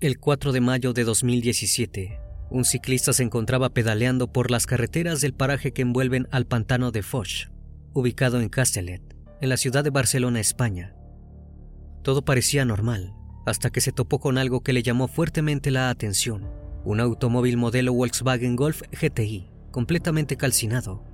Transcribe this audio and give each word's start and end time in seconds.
El 0.00 0.18
4 0.18 0.52
de 0.52 0.62
mayo 0.62 0.94
de 0.94 1.04
2017, 1.04 2.22
un 2.48 2.64
ciclista 2.64 3.12
se 3.12 3.22
encontraba 3.22 3.68
pedaleando 3.68 4.32
por 4.32 4.50
las 4.50 4.64
carreteras 4.64 5.20
del 5.20 5.34
paraje 5.34 5.72
que 5.72 5.82
envuelven 5.82 6.26
al 6.30 6.46
pantano 6.46 6.90
de 6.90 7.02
Foch, 7.02 7.50
ubicado 7.92 8.40
en 8.40 8.48
Castellet, 8.48 9.02
en 9.42 9.50
la 9.50 9.58
ciudad 9.58 9.84
de 9.84 9.90
Barcelona, 9.90 10.40
España. 10.40 10.94
Todo 12.02 12.24
parecía 12.24 12.64
normal, 12.64 13.12
hasta 13.44 13.68
que 13.68 13.82
se 13.82 13.92
topó 13.92 14.20
con 14.20 14.38
algo 14.38 14.62
que 14.62 14.72
le 14.72 14.82
llamó 14.82 15.06
fuertemente 15.06 15.70
la 15.70 15.90
atención, 15.90 16.48
un 16.82 16.98
automóvil 16.98 17.58
modelo 17.58 17.92
Volkswagen 17.92 18.56
Golf 18.56 18.80
GTI, 18.98 19.50
completamente 19.70 20.38
calcinado. 20.38 21.04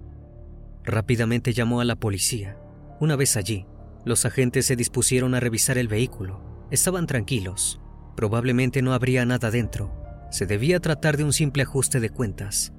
Rápidamente 0.85 1.53
llamó 1.53 1.81
a 1.81 1.85
la 1.85 1.97
policía. 1.97 2.57
Una 3.01 3.17
vez 3.17 3.37
allí, 3.37 3.67
los 4.05 4.25
agentes 4.27 4.65
se 4.67 4.77
dispusieron 4.77 5.35
a 5.35 5.41
revisar 5.41 5.77
el 5.77 5.89
vehículo. 5.89 6.69
Estaban 6.71 7.09
tranquilos, 7.09 7.81
Probablemente 8.16 8.81
no 8.81 8.94
habría 8.94 9.27
nada 9.27 9.50
dentro. 9.50 9.93
Se 10.31 10.47
debía 10.47 10.81
tratar 10.81 11.19
de 11.19 11.25
un 11.25 11.34
simple 11.34 11.62
ajuste 11.62 12.00
de 12.00 12.10
cuentas. 12.10 12.72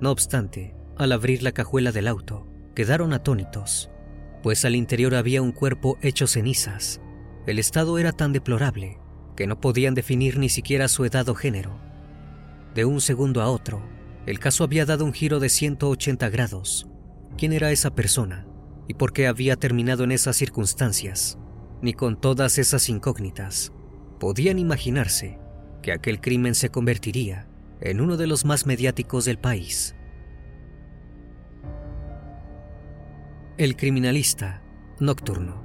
No 0.00 0.12
obstante, 0.12 0.76
al 0.96 1.10
abrir 1.12 1.42
la 1.42 1.52
cajuela 1.52 1.90
del 1.90 2.06
auto, 2.06 2.46
quedaron 2.74 3.12
atónitos, 3.12 3.90
pues 4.42 4.64
al 4.64 4.76
interior 4.76 5.16
había 5.16 5.42
un 5.42 5.50
cuerpo 5.50 5.98
hecho 6.02 6.28
cenizas. 6.28 7.00
El 7.46 7.58
estado 7.58 7.98
era 7.98 8.12
tan 8.12 8.32
deplorable 8.32 8.98
que 9.36 9.48
no 9.48 9.60
podían 9.60 9.94
definir 9.94 10.38
ni 10.38 10.48
siquiera 10.48 10.86
su 10.86 11.04
edad 11.04 11.28
o 11.28 11.34
género. 11.34 11.80
De 12.74 12.84
un 12.84 13.00
segundo 13.00 13.42
a 13.42 13.48
otro, 13.48 13.82
el 14.26 14.38
caso 14.38 14.62
había 14.62 14.86
dado 14.86 15.04
un 15.04 15.12
giro 15.12 15.40
de 15.40 15.48
180 15.48 16.28
grados. 16.28 16.88
¿Quién 17.36 17.52
era 17.52 17.72
esa 17.72 17.94
persona? 17.94 18.46
¿Y 18.86 18.94
por 18.94 19.12
qué 19.12 19.26
había 19.26 19.56
terminado 19.56 20.04
en 20.04 20.12
esas 20.12 20.36
circunstancias? 20.36 21.38
Ni 21.82 21.92
con 21.92 22.20
todas 22.20 22.58
esas 22.58 22.88
incógnitas 22.88 23.72
podían 24.18 24.58
imaginarse 24.58 25.38
que 25.82 25.92
aquel 25.92 26.20
crimen 26.20 26.54
se 26.54 26.70
convertiría 26.70 27.48
en 27.80 28.00
uno 28.00 28.16
de 28.16 28.26
los 28.26 28.44
más 28.44 28.66
mediáticos 28.66 29.24
del 29.24 29.38
país. 29.38 29.94
El 33.56 33.76
criminalista 33.76 34.62
nocturno. 35.00 35.62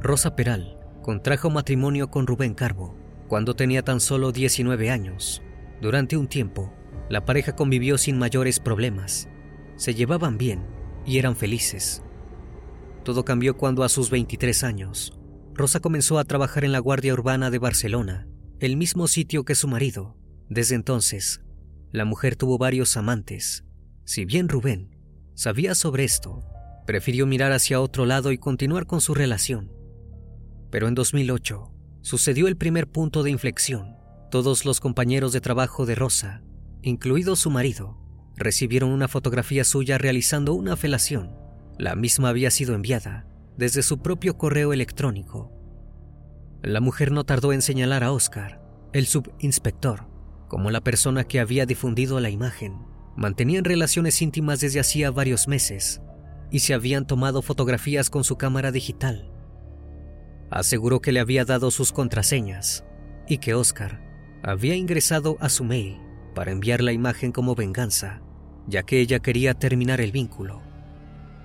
Rosa 0.00 0.36
Peral 0.36 0.78
contrajo 1.02 1.50
matrimonio 1.50 2.10
con 2.10 2.26
Rubén 2.26 2.54
Carbo 2.54 2.94
cuando 3.26 3.56
tenía 3.56 3.82
tan 3.82 4.00
solo 4.00 4.32
19 4.32 4.90
años. 4.90 5.42
Durante 5.80 6.16
un 6.16 6.28
tiempo, 6.28 6.72
la 7.08 7.24
pareja 7.24 7.56
convivió 7.56 7.98
sin 7.98 8.18
mayores 8.18 8.60
problemas. 8.60 9.28
Se 9.76 9.94
llevaban 9.94 10.38
bien 10.38 10.62
y 11.04 11.18
eran 11.18 11.34
felices. 11.34 12.03
Todo 13.04 13.24
cambió 13.24 13.56
cuando 13.56 13.84
a 13.84 13.90
sus 13.90 14.08
23 14.10 14.64
años, 14.64 15.12
Rosa 15.52 15.80
comenzó 15.80 16.18
a 16.18 16.24
trabajar 16.24 16.64
en 16.64 16.72
la 16.72 16.78
Guardia 16.78 17.12
Urbana 17.12 17.50
de 17.50 17.58
Barcelona, 17.58 18.26
el 18.60 18.76
mismo 18.76 19.08
sitio 19.08 19.44
que 19.44 19.54
su 19.54 19.68
marido. 19.68 20.16
Desde 20.48 20.74
entonces, 20.74 21.42
la 21.92 22.06
mujer 22.06 22.34
tuvo 22.34 22.56
varios 22.56 22.96
amantes. 22.96 23.64
Si 24.04 24.24
bien 24.24 24.48
Rubén 24.48 24.96
sabía 25.34 25.74
sobre 25.74 26.04
esto, 26.04 26.44
prefirió 26.86 27.26
mirar 27.26 27.52
hacia 27.52 27.80
otro 27.80 28.06
lado 28.06 28.32
y 28.32 28.38
continuar 28.38 28.86
con 28.86 29.00
su 29.00 29.14
relación. 29.14 29.70
Pero 30.70 30.88
en 30.88 30.94
2008 30.94 31.72
sucedió 32.00 32.48
el 32.48 32.56
primer 32.56 32.90
punto 32.90 33.22
de 33.22 33.30
inflexión. 33.30 33.96
Todos 34.30 34.64
los 34.64 34.80
compañeros 34.80 35.32
de 35.32 35.40
trabajo 35.40 35.84
de 35.84 35.94
Rosa, 35.94 36.42
incluido 36.82 37.36
su 37.36 37.50
marido, 37.50 37.98
recibieron 38.34 38.90
una 38.90 39.08
fotografía 39.08 39.62
suya 39.62 39.98
realizando 39.98 40.54
una 40.54 40.74
felación. 40.74 41.43
La 41.78 41.96
misma 41.96 42.28
había 42.28 42.50
sido 42.50 42.74
enviada 42.74 43.26
desde 43.56 43.82
su 43.82 43.98
propio 43.98 44.36
correo 44.36 44.72
electrónico. 44.72 45.52
La 46.62 46.80
mujer 46.80 47.12
no 47.12 47.24
tardó 47.24 47.52
en 47.52 47.62
señalar 47.62 48.04
a 48.04 48.12
Oscar, 48.12 48.60
el 48.92 49.06
subinspector, 49.06 50.06
como 50.48 50.70
la 50.70 50.80
persona 50.80 51.24
que 51.24 51.40
había 51.40 51.66
difundido 51.66 52.20
la 52.20 52.30
imagen. 52.30 52.78
Mantenían 53.16 53.64
relaciones 53.64 54.20
íntimas 54.22 54.60
desde 54.60 54.80
hacía 54.80 55.10
varios 55.10 55.46
meses 55.46 56.00
y 56.50 56.60
se 56.60 56.74
habían 56.74 57.06
tomado 57.06 57.42
fotografías 57.42 58.10
con 58.10 58.24
su 58.24 58.36
cámara 58.36 58.72
digital. 58.72 59.30
Aseguró 60.50 61.00
que 61.00 61.12
le 61.12 61.20
había 61.20 61.44
dado 61.44 61.70
sus 61.70 61.92
contraseñas 61.92 62.84
y 63.28 63.38
que 63.38 63.54
Oscar 63.54 64.00
había 64.42 64.74
ingresado 64.74 65.36
a 65.40 65.48
su 65.48 65.64
mail 65.64 65.98
para 66.34 66.52
enviar 66.52 66.80
la 66.80 66.92
imagen 66.92 67.32
como 67.32 67.54
venganza, 67.54 68.22
ya 68.66 68.82
que 68.82 69.00
ella 69.00 69.20
quería 69.20 69.54
terminar 69.54 70.00
el 70.00 70.12
vínculo. 70.12 70.63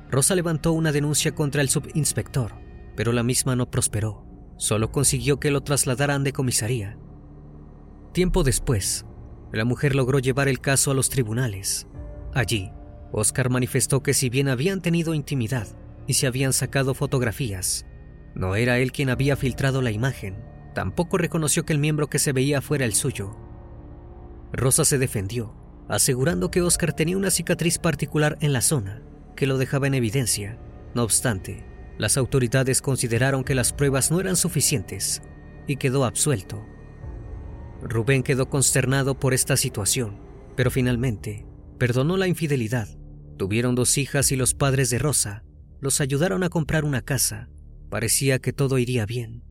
Rosa 0.10 0.36
levantó 0.36 0.74
una 0.74 0.92
denuncia 0.92 1.36
contra 1.36 1.62
el 1.62 1.70
subinspector, 1.70 2.54
pero 2.96 3.12
la 3.12 3.24
misma 3.24 3.56
no 3.56 3.70
prosperó. 3.70 4.26
Solo 4.58 4.92
consiguió 4.92 5.40
que 5.40 5.52
lo 5.52 5.62
trasladaran 5.62 6.24
de 6.24 6.34
comisaría. 6.34 6.98
Tiempo 8.12 8.44
después, 8.44 9.06
la 9.52 9.66
mujer 9.66 9.96
logró 9.96 10.20
llevar 10.20 10.48
el 10.48 10.60
caso 10.60 10.92
a 10.92 10.94
los 10.94 11.10
tribunales. 11.10 11.88
Allí, 12.34 12.72
Oscar 13.12 13.50
manifestó 13.50 14.04
que 14.04 14.14
si 14.14 14.30
bien 14.30 14.50
habían 14.50 14.82
tenido 14.82 15.14
intimidad 15.14 15.68
y 16.08 16.16
se 16.16 16.28
habían 16.28 16.54
sacado 16.54 16.94
fotografías. 16.94 17.86
No 18.36 18.56
era 18.56 18.80
él 18.80 18.92
quien 18.92 19.10
había 19.10 19.36
filtrado 19.36 19.82
la 19.82 19.92
imagen. 19.92 20.44
Tampoco 20.74 21.18
reconoció 21.18 21.66
que 21.66 21.74
el 21.74 21.80
miembro 21.80 22.08
que 22.08 22.20
se 22.20 22.34
veía 22.34 22.62
fuera 22.62 22.86
el 22.86 22.94
suyo. 22.94 23.36
Rosa 24.52 24.86
se 24.86 24.98
defendió, 24.98 25.56
asegurando 25.88 26.52
que 26.52 26.62
Oscar 26.62 26.94
tenía 26.94 27.18
una 27.18 27.32
cicatriz 27.32 27.78
particular 27.78 28.38
en 28.42 28.54
la 28.54 28.62
zona, 28.62 29.04
que 29.40 29.48
lo 29.48 29.58
dejaba 29.58 29.88
en 29.88 29.94
evidencia. 29.94 30.60
No 30.94 31.02
obstante, 31.02 31.66
las 31.98 32.18
autoridades 32.18 32.82
consideraron 32.82 33.46
que 33.46 33.56
las 33.56 33.72
pruebas 33.72 34.12
no 34.12 34.20
eran 34.20 34.36
suficientes 34.36 35.22
y 35.66 35.78
quedó 35.78 36.04
absuelto. 36.04 36.66
Rubén 37.82 38.22
quedó 38.22 38.50
consternado 38.50 39.18
por 39.18 39.34
esta 39.34 39.56
situación, 39.56 40.20
pero 40.58 40.72
finalmente 40.72 41.46
perdonó 41.78 42.18
la 42.18 42.28
infidelidad. 42.28 42.90
Tuvieron 43.38 43.76
dos 43.76 43.98
hijas 43.98 44.34
y 44.34 44.36
los 44.36 44.56
padres 44.56 44.90
de 44.90 45.00
Rosa 45.00 45.46
los 45.80 46.02
ayudaron 46.02 46.44
a 46.44 46.50
comprar 46.50 46.84
una 46.84 47.02
casa. 47.02 47.48
Parecía 47.90 48.40
que 48.40 48.52
todo 48.52 48.78
iría 48.78 49.06
bien. 49.06 49.46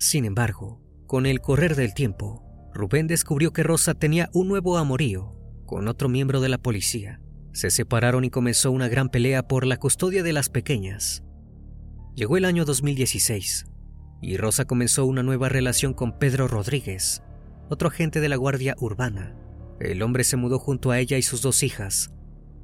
Sin 0.00 0.24
embargo, 0.24 0.82
con 1.06 1.26
el 1.26 1.40
correr 1.40 1.76
del 1.76 1.94
tiempo, 1.94 2.42
Rubén 2.74 3.06
descubrió 3.06 3.52
que 3.52 3.62
Rosa 3.62 3.94
tenía 3.94 4.28
un 4.32 4.48
nuevo 4.48 4.76
amorío 4.76 5.36
con 5.66 5.86
otro 5.86 6.08
miembro 6.08 6.40
de 6.40 6.48
la 6.48 6.58
policía. 6.58 7.21
Se 7.52 7.70
separaron 7.70 8.24
y 8.24 8.30
comenzó 8.30 8.70
una 8.70 8.88
gran 8.88 9.10
pelea 9.10 9.46
por 9.46 9.66
la 9.66 9.76
custodia 9.76 10.22
de 10.22 10.32
las 10.32 10.48
pequeñas. 10.48 11.22
Llegó 12.14 12.38
el 12.38 12.46
año 12.46 12.64
2016 12.64 13.66
y 14.22 14.38
Rosa 14.38 14.64
comenzó 14.64 15.04
una 15.04 15.22
nueva 15.22 15.50
relación 15.50 15.92
con 15.92 16.18
Pedro 16.18 16.48
Rodríguez, 16.48 17.22
otro 17.68 17.88
agente 17.88 18.20
de 18.20 18.30
la 18.30 18.36
Guardia 18.36 18.74
Urbana. 18.78 19.36
El 19.80 20.02
hombre 20.02 20.24
se 20.24 20.38
mudó 20.38 20.58
junto 20.58 20.90
a 20.90 20.98
ella 20.98 21.18
y 21.18 21.22
sus 21.22 21.42
dos 21.42 21.62
hijas 21.62 22.10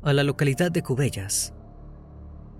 a 0.02 0.14
la 0.14 0.24
localidad 0.24 0.72
de 0.72 0.82
Cubellas. 0.82 1.52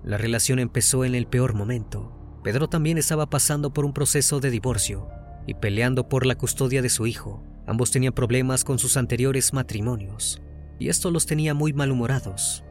La 0.03 0.17
relación 0.17 0.59
empezó 0.59 1.05
en 1.05 1.15
el 1.15 1.25
peor 1.25 1.55
momento. 1.55 2.39
Pedro 2.43 2.69
también 2.69 2.99
estaba 2.99 3.29
pasando 3.29 3.73
por 3.73 3.85
un 3.85 3.93
proceso 3.93 4.39
de 4.39 4.51
divorcio 4.51 5.09
y 5.47 5.55
peleando 5.55 6.09
por 6.09 6.27
la 6.27 6.35
custodia 6.35 6.83
de 6.83 6.89
su 6.89 7.07
hijo. 7.07 7.43
Ambos 7.65 7.89
tenían 7.89 8.13
problemas 8.13 8.63
con 8.63 8.77
sus 8.77 8.97
anteriores 8.97 9.53
matrimonios 9.53 10.41
y 10.79 10.89
esto 10.89 11.11
los 11.11 11.25
tenía 11.25 11.53
muy 11.53 11.73
malhumorados. 11.73 12.63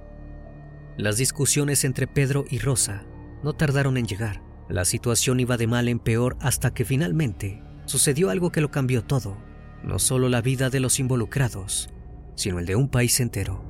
Las 0.97 1.17
discusiones 1.17 1.85
entre 1.85 2.07
Pedro 2.07 2.45
y 2.51 2.59
Rosa 2.59 3.05
no 3.45 3.53
tardaron 3.53 3.97
en 3.97 4.07
llegar. 4.07 4.43
La 4.69 4.85
situación 4.85 5.39
iba 5.39 5.57
de 5.57 5.67
mal 5.67 5.89
en 5.89 5.99
peor 5.99 6.37
hasta 6.41 6.75
que 6.75 6.85
finalmente 6.85 7.63
sucedió 7.85 8.31
algo 8.31 8.51
que 8.51 8.61
lo 8.61 8.71
cambió 8.71 9.05
todo, 9.05 9.39
no 9.85 9.99
solo 9.99 10.29
la 10.29 10.43
vida 10.43 10.71
de 10.71 10.81
los 10.81 10.99
involucrados, 10.99 11.91
sino 12.35 12.59
el 12.59 12.67
de 12.67 12.77
un 12.77 12.89
país 12.89 13.21
entero. 13.21 13.65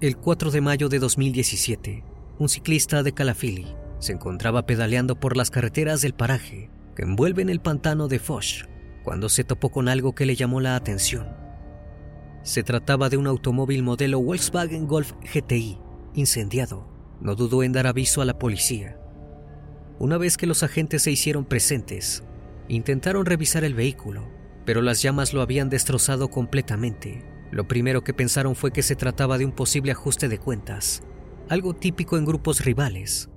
El 0.00 0.16
4 0.16 0.50
de 0.50 0.60
mayo 0.60 0.88
de 0.88 0.98
2017, 0.98 2.04
un 2.38 2.48
ciclista 2.48 3.02
de 3.04 3.12
Calafili 3.12 3.76
se 4.00 4.12
encontraba 4.12 4.66
pedaleando 4.66 5.20
por 5.20 5.36
las 5.36 5.50
carreteras 5.50 6.02
del 6.02 6.12
paraje 6.12 6.70
que 6.96 7.04
envuelven 7.04 7.48
el 7.48 7.60
pantano 7.60 8.08
de 8.08 8.18
Foch 8.18 8.64
cuando 9.02 9.28
se 9.28 9.44
topó 9.44 9.70
con 9.70 9.88
algo 9.88 10.14
que 10.14 10.26
le 10.26 10.36
llamó 10.36 10.60
la 10.60 10.76
atención. 10.76 11.28
Se 12.42 12.62
trataba 12.62 13.08
de 13.08 13.16
un 13.16 13.26
automóvil 13.26 13.82
modelo 13.82 14.20
Volkswagen 14.20 14.86
Golf 14.86 15.12
GTI 15.32 15.78
incendiado 16.14 16.92
no 17.22 17.36
dudó 17.36 17.62
en 17.62 17.72
dar 17.72 17.86
aviso 17.86 18.20
a 18.20 18.24
la 18.24 18.38
policía. 18.38 18.98
Una 19.98 20.18
vez 20.18 20.36
que 20.36 20.46
los 20.46 20.62
agentes 20.62 21.02
se 21.02 21.12
hicieron 21.12 21.44
presentes, 21.44 22.24
intentaron 22.68 23.26
revisar 23.26 23.64
el 23.64 23.74
vehículo, 23.74 24.28
pero 24.64 24.82
las 24.82 25.02
llamas 25.02 25.32
lo 25.32 25.40
habían 25.40 25.70
destrozado 25.70 26.28
completamente. 26.28 27.24
Lo 27.52 27.68
primero 27.68 28.02
que 28.02 28.14
pensaron 28.14 28.56
fue 28.56 28.72
que 28.72 28.82
se 28.82 28.96
trataba 28.96 29.38
de 29.38 29.44
un 29.44 29.52
posible 29.52 29.92
ajuste 29.92 30.28
de 30.28 30.38
cuentas, 30.38 31.02
algo 31.48 31.74
típico 31.74 32.16
en 32.16 32.24
grupos 32.24 32.64
rivales. 32.64 33.28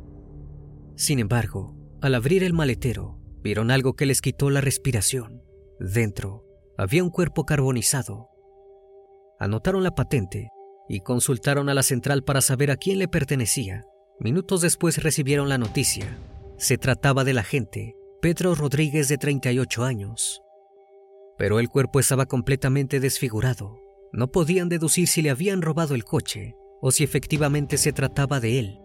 Sin 0.96 1.20
embargo, 1.20 1.76
al 2.02 2.16
abrir 2.16 2.44
el 2.44 2.54
maletero, 2.54 3.20
vieron 3.44 3.70
algo 3.70 3.96
que 3.96 4.06
les 4.06 4.22
quitó 4.22 4.50
la 4.50 4.62
respiración. 4.62 5.45
Dentro 5.80 6.46
había 6.78 7.04
un 7.04 7.10
cuerpo 7.10 7.46
carbonizado. 7.46 8.30
Anotaron 9.40 9.84
la 9.84 9.92
patente 9.92 10.50
y 10.88 11.02
consultaron 11.02 11.70
a 11.70 11.74
la 11.74 11.84
central 11.84 12.24
para 12.24 12.42
saber 12.42 12.72
a 12.72 12.78
quién 12.78 13.00
le 13.00 13.08
pertenecía. 13.08 13.86
Minutos 14.20 14.62
después 14.62 15.04
recibieron 15.04 15.50
la 15.50 15.58
noticia. 15.58 16.18
Se 16.58 16.78
trataba 16.78 17.24
del 17.24 17.38
agente 17.38 17.96
Pedro 18.22 18.56
Rodríguez 18.56 19.08
de 19.10 19.18
38 19.18 19.84
años. 19.84 20.42
Pero 21.38 21.60
el 21.60 21.68
cuerpo 21.70 22.00
estaba 22.00 22.26
completamente 22.26 23.00
desfigurado. 23.00 23.78
No 24.14 24.32
podían 24.32 24.70
deducir 24.70 25.08
si 25.08 25.22
le 25.22 25.30
habían 25.30 25.62
robado 25.62 25.96
el 25.96 26.06
coche 26.06 26.56
o 26.82 26.92
si 26.92 27.04
efectivamente 27.04 27.78
se 27.78 27.92
trataba 27.92 28.40
de 28.40 28.60
él. 28.60 28.80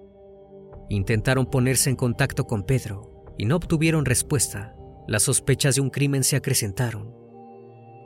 Intentaron 0.88 1.46
ponerse 1.46 1.90
en 1.90 1.96
contacto 1.96 2.46
con 2.46 2.64
Pedro 2.64 3.24
y 3.38 3.44
no 3.44 3.56
obtuvieron 3.56 4.04
respuesta. 4.04 4.74
Las 5.06 5.24
sospechas 5.24 5.74
de 5.74 5.80
un 5.80 5.90
crimen 5.90 6.24
se 6.24 6.36
acrecentaron. 6.36 7.14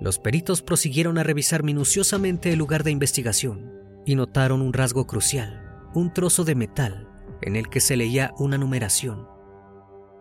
Los 0.01 0.19
peritos 0.19 0.63
prosiguieron 0.63 1.19
a 1.19 1.23
revisar 1.23 1.63
minuciosamente 1.63 2.53
el 2.53 2.59
lugar 2.59 2.83
de 2.85 2.91
investigación 2.91 3.73
y 4.05 4.17
notaron 4.17 4.61
un 4.61 4.73
rasgo 4.73 5.07
crucial, 5.07 5.81
un 5.95 6.13
trozo 6.13 6.45
de 6.45 6.55
metal 6.55 7.09
en 7.43 7.57
el 7.57 7.69
que 7.69 7.81
se 7.81 7.97
leía 7.97 8.33
una 8.39 8.59
numeración. 8.59 9.29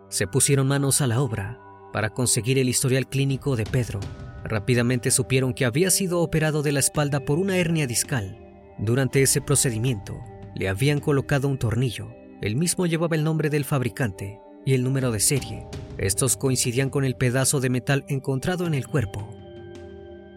Se 0.08 0.26
pusieron 0.26 0.68
manos 0.68 1.00
a 1.00 1.06
la 1.06 1.20
obra 1.20 1.58
para 1.92 2.10
conseguir 2.10 2.58
el 2.58 2.68
historial 2.68 3.08
clínico 3.08 3.56
de 3.56 3.64
Pedro. 3.64 4.00
Rápidamente 4.44 5.10
supieron 5.10 5.54
que 5.54 5.64
había 5.64 5.90
sido 5.90 6.20
operado 6.20 6.62
de 6.62 6.72
la 6.72 6.80
espalda 6.80 7.20
por 7.24 7.38
una 7.38 7.56
hernia 7.56 7.86
discal. 7.86 8.38
Durante 8.78 9.22
ese 9.22 9.40
procedimiento, 9.40 10.18
le 10.54 10.68
habían 10.68 11.00
colocado 11.00 11.48
un 11.48 11.58
tornillo. 11.58 12.08
El 12.42 12.56
mismo 12.56 12.86
llevaba 12.86 13.16
el 13.16 13.24
nombre 13.24 13.48
del 13.48 13.64
fabricante 13.64 14.38
y 14.66 14.74
el 14.74 14.84
número 14.84 15.12
de 15.12 15.20
serie. 15.20 15.66
Estos 15.98 16.36
coincidían 16.36 16.90
con 16.90 17.04
el 17.04 17.16
pedazo 17.16 17.60
de 17.60 17.70
metal 17.70 18.04
encontrado 18.08 18.66
en 18.66 18.74
el 18.74 18.86
cuerpo. 18.86 19.28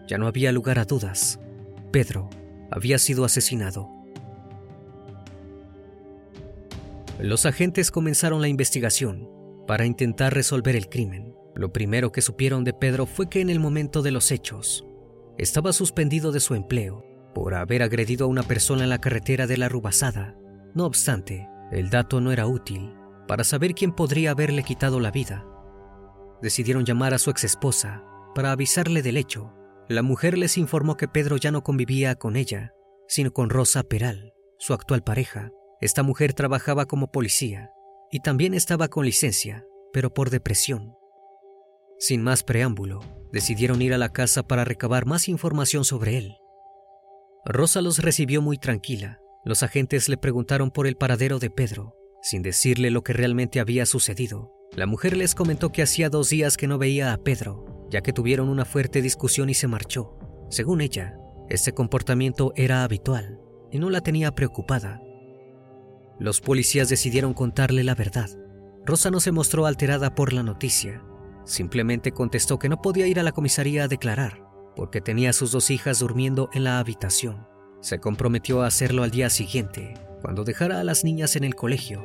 Ya 0.06 0.18
no 0.18 0.26
había 0.26 0.52
lugar 0.52 0.78
a 0.78 0.84
dudas. 0.84 1.40
Pedro 1.90 2.30
había 2.70 2.98
sido 2.98 3.24
asesinado. 3.24 3.90
Los 7.18 7.46
agentes 7.46 7.90
comenzaron 7.90 8.40
la 8.40 8.48
investigación 8.48 9.28
para 9.66 9.84
intentar 9.84 10.32
resolver 10.32 10.76
el 10.76 10.88
crimen. 10.88 11.34
Lo 11.54 11.72
primero 11.72 12.12
que 12.12 12.22
supieron 12.22 12.62
de 12.62 12.72
Pedro 12.72 13.06
fue 13.06 13.28
que 13.28 13.40
en 13.40 13.50
el 13.50 13.58
momento 13.58 14.02
de 14.02 14.12
los 14.12 14.30
hechos 14.30 14.86
estaba 15.36 15.72
suspendido 15.72 16.30
de 16.30 16.40
su 16.40 16.54
empleo 16.54 17.04
por 17.34 17.54
haber 17.54 17.82
agredido 17.82 18.26
a 18.26 18.28
una 18.28 18.44
persona 18.44 18.84
en 18.84 18.90
la 18.90 19.00
carretera 19.00 19.46
de 19.48 19.56
la 19.56 19.68
Rubasada. 19.68 20.36
No 20.74 20.86
obstante, 20.86 21.48
el 21.72 21.90
dato 21.90 22.20
no 22.20 22.30
era 22.30 22.46
útil 22.46 22.92
para 23.26 23.44
saber 23.44 23.74
quién 23.74 23.92
podría 23.92 24.30
haberle 24.30 24.62
quitado 24.62 25.00
la 25.00 25.10
vida. 25.10 25.44
Decidieron 26.42 26.84
llamar 26.84 27.14
a 27.14 27.18
su 27.18 27.30
exesposa 27.30 28.04
para 28.34 28.52
avisarle 28.52 29.02
del 29.02 29.16
hecho 29.16 29.54
la 29.88 30.02
mujer 30.02 30.36
les 30.36 30.58
informó 30.58 30.98
que 30.98 31.08
Pedro 31.08 31.38
ya 31.38 31.50
no 31.50 31.64
convivía 31.64 32.14
con 32.14 32.36
ella, 32.36 32.74
sino 33.06 33.32
con 33.32 33.48
Rosa 33.48 33.82
Peral, 33.82 34.34
su 34.58 34.74
actual 34.74 35.02
pareja. 35.02 35.50
Esta 35.80 36.02
mujer 36.02 36.34
trabajaba 36.34 36.84
como 36.84 37.10
policía 37.10 37.70
y 38.10 38.20
también 38.20 38.52
estaba 38.52 38.88
con 38.88 39.06
licencia, 39.06 39.64
pero 39.90 40.12
por 40.12 40.28
depresión. 40.28 40.94
Sin 41.98 42.22
más 42.22 42.42
preámbulo, 42.42 43.00
decidieron 43.32 43.80
ir 43.80 43.94
a 43.94 43.98
la 43.98 44.12
casa 44.12 44.46
para 44.46 44.66
recabar 44.66 45.06
más 45.06 45.26
información 45.26 45.86
sobre 45.86 46.18
él. 46.18 46.36
Rosa 47.46 47.80
los 47.80 48.00
recibió 48.00 48.42
muy 48.42 48.58
tranquila. 48.58 49.20
Los 49.42 49.62
agentes 49.62 50.10
le 50.10 50.18
preguntaron 50.18 50.70
por 50.70 50.86
el 50.86 50.96
paradero 50.96 51.38
de 51.38 51.48
Pedro, 51.48 51.96
sin 52.20 52.42
decirle 52.42 52.90
lo 52.90 53.02
que 53.02 53.14
realmente 53.14 53.58
había 53.58 53.86
sucedido. 53.86 54.52
La 54.76 54.86
mujer 54.86 55.16
les 55.16 55.34
comentó 55.34 55.72
que 55.72 55.82
hacía 55.82 56.10
dos 56.10 56.30
días 56.30 56.56
que 56.56 56.66
no 56.66 56.78
veía 56.78 57.12
a 57.12 57.18
Pedro 57.18 57.68
ya 57.90 58.02
que 58.02 58.12
tuvieron 58.12 58.48
una 58.48 58.64
fuerte 58.64 59.02
discusión 59.02 59.48
y 59.50 59.54
se 59.54 59.68
marchó. 59.68 60.16
Según 60.50 60.80
ella, 60.80 61.18
este 61.48 61.72
comportamiento 61.72 62.52
era 62.56 62.84
habitual 62.84 63.40
y 63.70 63.78
no 63.78 63.90
la 63.90 64.00
tenía 64.00 64.34
preocupada. 64.34 65.00
Los 66.18 66.40
policías 66.40 66.88
decidieron 66.88 67.32
contarle 67.32 67.84
la 67.84 67.94
verdad. 67.94 68.28
Rosa 68.84 69.10
no 69.10 69.20
se 69.20 69.32
mostró 69.32 69.66
alterada 69.66 70.14
por 70.14 70.32
la 70.32 70.42
noticia. 70.42 71.02
Simplemente 71.44 72.12
contestó 72.12 72.58
que 72.58 72.68
no 72.68 72.82
podía 72.82 73.06
ir 73.06 73.20
a 73.20 73.22
la 73.22 73.32
comisaría 73.32 73.84
a 73.84 73.88
declarar, 73.88 74.44
porque 74.74 75.00
tenía 75.00 75.30
a 75.30 75.34
sus 75.34 75.52
dos 75.52 75.70
hijas 75.70 76.00
durmiendo 76.00 76.50
en 76.52 76.64
la 76.64 76.78
habitación. 76.78 77.46
Se 77.80 78.00
comprometió 78.00 78.62
a 78.62 78.66
hacerlo 78.66 79.02
al 79.02 79.10
día 79.10 79.30
siguiente, 79.30 79.94
cuando 80.20 80.44
dejara 80.44 80.80
a 80.80 80.84
las 80.84 81.04
niñas 81.04 81.36
en 81.36 81.44
el 81.44 81.54
colegio. 81.54 82.04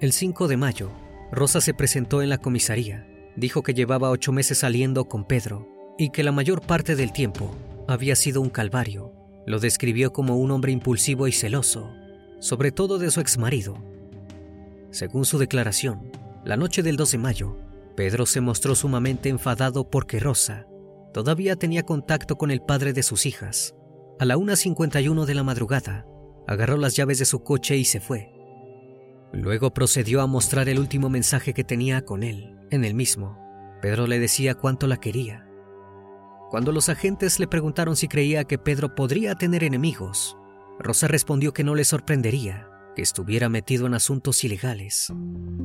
El 0.00 0.12
5 0.12 0.48
de 0.48 0.56
mayo, 0.56 0.90
Rosa 1.32 1.60
se 1.60 1.74
presentó 1.74 2.22
en 2.22 2.28
la 2.28 2.38
comisaría 2.38 3.06
dijo 3.36 3.62
que 3.62 3.74
llevaba 3.74 4.10
ocho 4.10 4.32
meses 4.32 4.58
saliendo 4.58 5.04
con 5.04 5.24
Pedro 5.24 5.68
y 5.98 6.10
que 6.10 6.24
la 6.24 6.32
mayor 6.32 6.62
parte 6.62 6.96
del 6.96 7.12
tiempo 7.12 7.54
había 7.86 8.16
sido 8.16 8.40
un 8.40 8.50
calvario. 8.50 9.12
Lo 9.46 9.60
describió 9.60 10.12
como 10.12 10.36
un 10.36 10.50
hombre 10.50 10.72
impulsivo 10.72 11.28
y 11.28 11.32
celoso, 11.32 11.92
sobre 12.40 12.72
todo 12.72 12.98
de 12.98 13.10
su 13.10 13.20
exmarido. 13.20 13.76
Según 14.90 15.24
su 15.24 15.38
declaración, 15.38 16.10
la 16.44 16.56
noche 16.56 16.82
del 16.82 16.96
2 16.96 17.12
de 17.12 17.18
mayo, 17.18 17.56
Pedro 17.96 18.26
se 18.26 18.40
mostró 18.40 18.74
sumamente 18.74 19.28
enfadado 19.28 19.88
porque 19.88 20.18
Rosa 20.18 20.66
todavía 21.14 21.56
tenía 21.56 21.84
contacto 21.84 22.36
con 22.36 22.50
el 22.50 22.60
padre 22.60 22.92
de 22.92 23.02
sus 23.02 23.24
hijas. 23.24 23.74
A 24.18 24.24
la 24.24 24.36
1.51 24.36 25.24
de 25.24 25.34
la 25.34 25.44
madrugada, 25.44 26.06
agarró 26.46 26.76
las 26.76 26.96
llaves 26.96 27.18
de 27.18 27.24
su 27.24 27.42
coche 27.42 27.76
y 27.76 27.84
se 27.84 28.00
fue. 28.00 28.32
Luego 29.36 29.70
procedió 29.74 30.22
a 30.22 30.26
mostrar 30.26 30.70
el 30.70 30.78
último 30.78 31.10
mensaje 31.10 31.52
que 31.52 31.62
tenía 31.62 32.06
con 32.06 32.22
él. 32.22 32.56
En 32.70 32.86
el 32.86 32.94
mismo, 32.94 33.38
Pedro 33.82 34.06
le 34.06 34.18
decía 34.18 34.54
cuánto 34.54 34.86
la 34.86 34.96
quería. 34.96 35.46
Cuando 36.50 36.72
los 36.72 36.88
agentes 36.88 37.38
le 37.38 37.46
preguntaron 37.46 37.96
si 37.96 38.08
creía 38.08 38.44
que 38.44 38.56
Pedro 38.56 38.94
podría 38.94 39.34
tener 39.34 39.62
enemigos, 39.62 40.38
Rosa 40.78 41.06
respondió 41.06 41.52
que 41.52 41.64
no 41.64 41.74
le 41.74 41.84
sorprendería 41.84 42.70
que 42.94 43.02
estuviera 43.02 43.50
metido 43.50 43.86
en 43.86 43.92
asuntos 43.92 44.42
ilegales. 44.42 45.12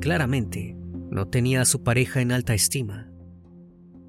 Claramente, 0.02 0.76
no 1.10 1.30
tenía 1.30 1.62
a 1.62 1.66
su 1.66 1.82
pareja 1.82 2.20
en 2.20 2.34
alta 2.34 2.54
estima. 2.54 3.10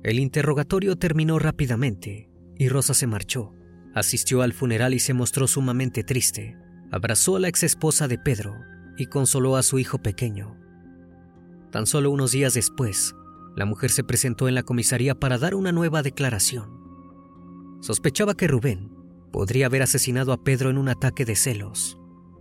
El 0.03 0.19
interrogatorio 0.19 0.97
terminó 0.97 1.39
rápidamente 1.39 2.29
y 2.59 2.69
Rosa 2.69 2.95
se 2.95 3.07
marchó. 3.07 3.55
Asistió 3.95 4.43
al 4.43 4.55
funeral 4.55 4.93
y 4.93 4.99
se 4.99 5.15
mostró 5.15 5.47
sumamente 5.47 6.03
triste. 6.03 6.57
Abrazó 6.91 7.37
a 7.37 7.41
la 7.41 7.49
exesposa 7.49 8.09
de 8.09 8.19
Pedro 8.19 8.57
y 8.97 9.07
consoló 9.07 9.57
a 9.57 9.63
su 9.63 9.79
hijo 9.79 9.99
pequeño. 9.99 10.57
Tan 11.71 11.87
solo 11.87 12.11
unos 12.11 12.33
días 12.33 12.55
después, 12.55 13.15
la 13.57 13.65
mujer 13.65 13.91
se 13.91 14.05
presentó 14.05 14.49
en 14.49 14.55
la 14.55 14.63
comisaría 14.63 15.15
para 15.15 15.39
dar 15.39 15.55
una 15.55 15.73
nueva 15.73 16.03
declaración. 16.03 16.71
Sospechaba 17.81 18.35
que 18.35 18.49
Rubén 18.49 18.91
podría 19.33 19.67
haber 19.67 19.83
asesinado 19.83 20.33
a 20.33 20.45
Pedro 20.45 20.71
en 20.71 20.79
un 20.79 20.89
ataque 20.89 21.25
de 21.25 21.37
celos. 21.37 21.99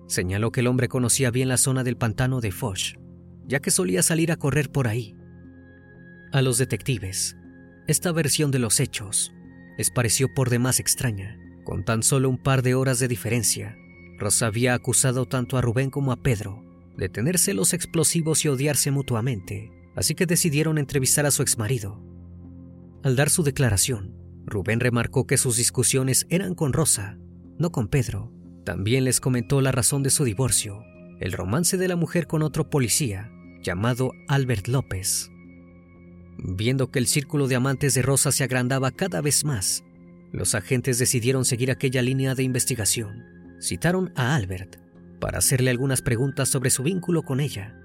Señaló 0.07 0.51
que 0.51 0.59
el 0.59 0.67
hombre 0.67 0.89
conocía 0.89 1.31
bien 1.31 1.47
la 1.47 1.57
zona 1.57 1.83
del 1.83 1.97
pantano 1.97 2.41
de 2.41 2.51
Foch, 2.51 2.95
ya 3.47 3.59
que 3.59 3.71
solía 3.71 4.03
salir 4.03 4.31
a 4.31 4.37
correr 4.37 4.69
por 4.69 4.87
ahí. 4.87 5.15
A 6.33 6.41
los 6.41 6.57
detectives, 6.57 7.37
esta 7.87 8.11
versión 8.11 8.51
de 8.51 8.59
los 8.59 8.79
hechos 8.79 9.33
les 9.77 9.89
pareció 9.89 10.33
por 10.33 10.49
demás 10.49 10.79
extraña. 10.79 11.37
Con 11.63 11.85
tan 11.85 12.03
solo 12.03 12.29
un 12.29 12.37
par 12.37 12.63
de 12.63 12.75
horas 12.75 12.99
de 12.99 13.07
diferencia, 13.07 13.77
Rosa 14.21 14.45
había 14.45 14.75
acusado 14.75 15.25
tanto 15.25 15.57
a 15.57 15.61
Rubén 15.61 15.89
como 15.89 16.11
a 16.11 16.21
Pedro 16.21 16.63
de 16.95 17.09
tener 17.09 17.39
celos 17.39 17.73
explosivos 17.73 18.45
y 18.45 18.49
odiarse 18.49 18.91
mutuamente, 18.91 19.71
así 19.95 20.13
que 20.13 20.27
decidieron 20.27 20.77
entrevistar 20.77 21.25
a 21.25 21.31
su 21.31 21.41
exmarido. 21.41 21.99
Al 23.03 23.15
dar 23.15 23.31
su 23.31 23.41
declaración, 23.41 24.15
Rubén 24.45 24.79
remarcó 24.79 25.25
que 25.25 25.37
sus 25.37 25.57
discusiones 25.57 26.27
eran 26.29 26.53
con 26.53 26.73
Rosa, 26.73 27.17
no 27.57 27.71
con 27.71 27.87
Pedro. 27.87 28.31
También 28.63 29.05
les 29.05 29.19
comentó 29.19 29.59
la 29.61 29.71
razón 29.71 30.03
de 30.03 30.11
su 30.11 30.23
divorcio, 30.23 30.83
el 31.19 31.31
romance 31.31 31.77
de 31.77 31.87
la 31.87 31.95
mujer 31.95 32.27
con 32.27 32.43
otro 32.43 32.69
policía, 32.69 33.31
llamado 33.63 34.11
Albert 34.27 34.67
López. 34.67 35.31
Viendo 36.37 36.91
que 36.91 36.99
el 36.99 37.07
círculo 37.07 37.47
de 37.47 37.55
amantes 37.55 37.95
de 37.95 38.03
Rosa 38.03 38.31
se 38.31 38.43
agrandaba 38.43 38.91
cada 38.91 39.21
vez 39.21 39.43
más, 39.45 39.83
los 40.31 40.53
agentes 40.53 40.99
decidieron 40.99 41.43
seguir 41.43 41.71
aquella 41.71 42.03
línea 42.03 42.35
de 42.35 42.43
investigación. 42.43 43.40
Citaron 43.61 44.11
a 44.15 44.35
Albert 44.35 44.77
para 45.19 45.37
hacerle 45.37 45.69
algunas 45.69 46.01
preguntas 46.01 46.49
sobre 46.49 46.71
su 46.71 46.83
vínculo 46.83 47.23
con 47.23 47.39
ella. 47.39 47.77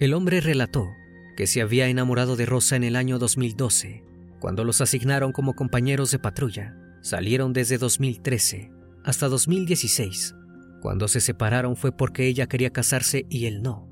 El 0.00 0.14
hombre 0.14 0.40
relató 0.40 0.88
que 1.36 1.46
se 1.46 1.62
había 1.62 1.88
enamorado 1.88 2.34
de 2.36 2.46
Rosa 2.46 2.76
en 2.76 2.84
el 2.84 2.96
año 2.96 3.18
2012 3.18 4.12
cuando 4.42 4.64
los 4.64 4.80
asignaron 4.80 5.30
como 5.30 5.54
compañeros 5.54 6.10
de 6.10 6.18
patrulla, 6.18 6.76
salieron 7.00 7.52
desde 7.52 7.78
2013 7.78 8.72
hasta 9.04 9.28
2016. 9.28 10.34
Cuando 10.80 11.06
se 11.06 11.20
separaron 11.20 11.76
fue 11.76 11.96
porque 11.96 12.26
ella 12.26 12.48
quería 12.48 12.70
casarse 12.70 13.24
y 13.30 13.46
él 13.46 13.62
no. 13.62 13.88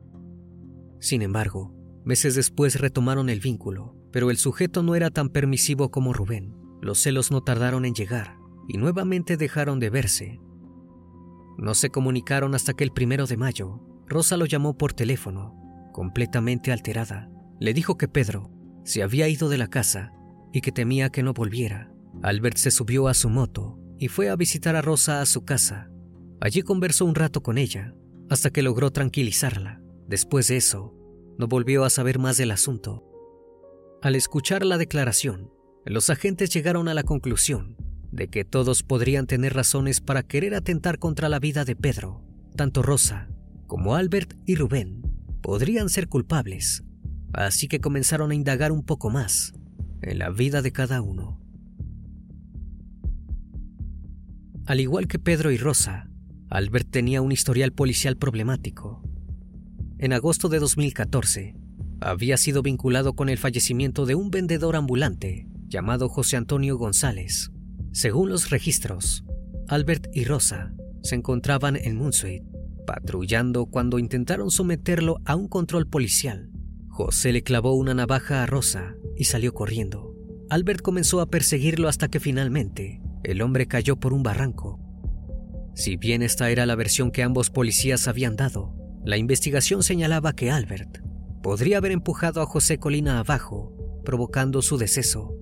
Sin 0.99 1.23
embargo, 1.23 1.73
meses 2.05 2.35
después 2.35 2.81
retomaron 2.81 3.29
el 3.29 3.39
vínculo, 3.39 3.95
pero 4.11 4.29
el 4.29 4.39
sujeto 4.39 4.83
no 4.83 4.97
era 4.97 5.11
tan 5.11 5.29
permisivo 5.29 5.93
como 5.93 6.13
Rubén. 6.13 6.53
Los 6.83 6.99
celos 6.99 7.31
no 7.31 7.43
tardaron 7.43 7.85
en 7.85 7.95
llegar 7.95 8.35
y 8.67 8.77
nuevamente 8.77 9.37
dejaron 9.37 9.79
de 9.79 9.91
verse. 9.91 10.41
No 11.61 11.75
se 11.75 11.91
comunicaron 11.91 12.55
hasta 12.55 12.73
que 12.73 12.85
el 12.85 12.91
primero 12.91 13.27
de 13.27 13.37
mayo, 13.37 13.83
Rosa 14.07 14.39
lo 14.39 14.47
llamó 14.47 14.79
por 14.79 14.95
teléfono, 14.95 15.55
completamente 15.93 16.73
alterada. 16.73 17.31
Le 17.61 17.75
dijo 17.75 17.99
que 17.99 18.09
Pedro 18.09 18.51
se 18.83 19.03
había 19.03 19.29
ido 19.29 19.51
de 19.51 19.59
la 19.59 19.69
casa 19.69 20.11
y 20.55 20.63
que 20.63 20.73
temía 20.73 21.11
que 21.11 21.23
no 21.23 21.35
volviera. 21.35 21.93
Albert 22.23 22.57
se 22.57 22.71
subió 22.71 23.09
a 23.09 23.15
su 23.15 23.29
moto 23.29 23.79
y 23.99 24.09
fue 24.09 24.31
a 24.31 24.37
visitar 24.37 24.75
a 24.75 24.81
Rosa 24.81 25.21
a 25.21 25.27
su 25.27 25.45
casa. 25.45 25.91
Allí 26.41 26.63
conversó 26.63 27.05
un 27.05 27.15
rato 27.15 27.43
con 27.43 27.59
ella, 27.59 27.95
hasta 28.31 28.49
que 28.49 28.63
logró 28.63 28.91
tranquilizarla. 28.91 29.83
Después 30.09 30.49
de 30.49 30.57
eso, 30.57 30.95
no 31.39 31.47
volvió 31.47 31.85
a 31.85 31.91
saber 31.91 32.19
más 32.19 32.39
del 32.39 32.53
asunto. 32.53 33.05
Al 34.01 34.15
escuchar 34.15 34.65
la 34.65 34.79
declaración, 34.79 35.53
los 35.85 36.09
agentes 36.09 36.49
llegaron 36.49 36.89
a 36.89 36.95
la 36.95 37.03
conclusión 37.03 37.77
de 38.13 38.29
que 38.29 38.45
todos 38.45 38.83
podrían 38.83 39.27
tener 39.27 39.55
razones 39.55 40.01
para 40.01 40.23
querer 40.23 40.55
atentar 40.55 40.99
contra 40.99 41.29
la 41.29 41.39
vida 41.39 41.65
de 41.65 41.77
Pedro. 41.77 42.23
Tanto 42.57 42.83
Rosa 42.83 43.29
como 43.67 43.95
Albert 43.95 44.35
y 44.47 44.57
Rubén 44.57 45.03
podrían 45.43 45.89
ser 45.89 46.09
culpables, 46.09 46.83
así 47.33 47.69
que 47.69 47.81
comenzaron 47.81 48.33
a 48.33 48.35
indagar 48.35 48.73
un 48.73 48.83
poco 48.83 49.11
más 49.11 49.55
en 50.03 50.19
la 50.19 50.31
vida 50.31 50.61
de 50.63 50.73
cada 50.73 51.03
uno. 51.03 51.41
Al 54.67 54.81
igual 54.81 55.07
que 55.07 55.19
Pedro 55.19 55.51
y 55.51 55.57
Rosa, 55.57 56.09
Albert 56.49 56.91
tenía 56.91 57.23
un 57.23 57.33
historial 57.33 57.73
policial 57.73 58.17
problemático. 58.17 59.03
En 59.99 60.13
agosto 60.13 60.49
de 60.49 60.59
2014, 60.59 61.55
había 62.01 62.37
sido 62.37 62.63
vinculado 62.63 63.15
con 63.15 63.29
el 63.29 63.39
fallecimiento 63.39 64.07
de 64.07 64.15
un 64.15 64.31
vendedor 64.31 64.75
ambulante 64.75 65.47
llamado 65.69 66.09
José 66.09 66.37
Antonio 66.37 66.77
González. 66.77 67.51
Según 67.93 68.29
los 68.29 68.51
registros, 68.51 69.25
Albert 69.69 70.09
y 70.13 70.25
Rosa 70.25 70.73
se 71.03 71.17
encontraban 71.17 71.77
en 71.77 71.97
Moonsuit, 71.97 72.43
patrullando 72.87 73.67
cuando 73.67 73.99
intentaron 73.99 74.51
someterlo 74.51 75.21
a 75.25 75.37
un 75.37 75.49
control 75.49 75.87
policial. 75.87 76.51
José 76.89 77.33
le 77.33 77.43
clavó 77.43 77.75
una 77.75 77.95
navaja 77.95 78.43
a 78.43 78.47
Rosa 78.47 78.95
y 79.17 79.25
salió 79.25 79.55
corriendo. 79.55 80.15
Albert 80.51 80.83
comenzó 80.83 81.21
a 81.21 81.31
perseguirlo 81.31 81.89
hasta 81.89 82.09
que 82.09 82.21
finalmente 82.21 83.01
el 83.23 83.43
hombre 83.43 83.67
cayó 83.67 83.97
por 83.97 84.13
un 84.13 84.23
barranco. 84.23 84.81
Si 85.75 85.97
bien 85.97 86.23
esta 86.23 86.51
era 86.51 86.67
la 86.67 86.75
versión 86.75 87.11
que 87.11 87.23
ambos 87.23 87.51
policías 87.51 88.09
habían 88.09 88.37
dado, 88.37 88.75
la 89.05 89.17
investigación 89.17 89.83
señalaba 89.83 90.35
que 90.35 90.51
Albert 90.51 90.99
podría 91.43 91.79
haber 91.79 91.93
empujado 91.93 92.43
a 92.43 92.47
José 92.47 92.79
Colina 92.79 93.19
abajo, 93.19 93.73
provocando 94.05 94.63
su 94.63 94.77
deceso. 94.77 95.40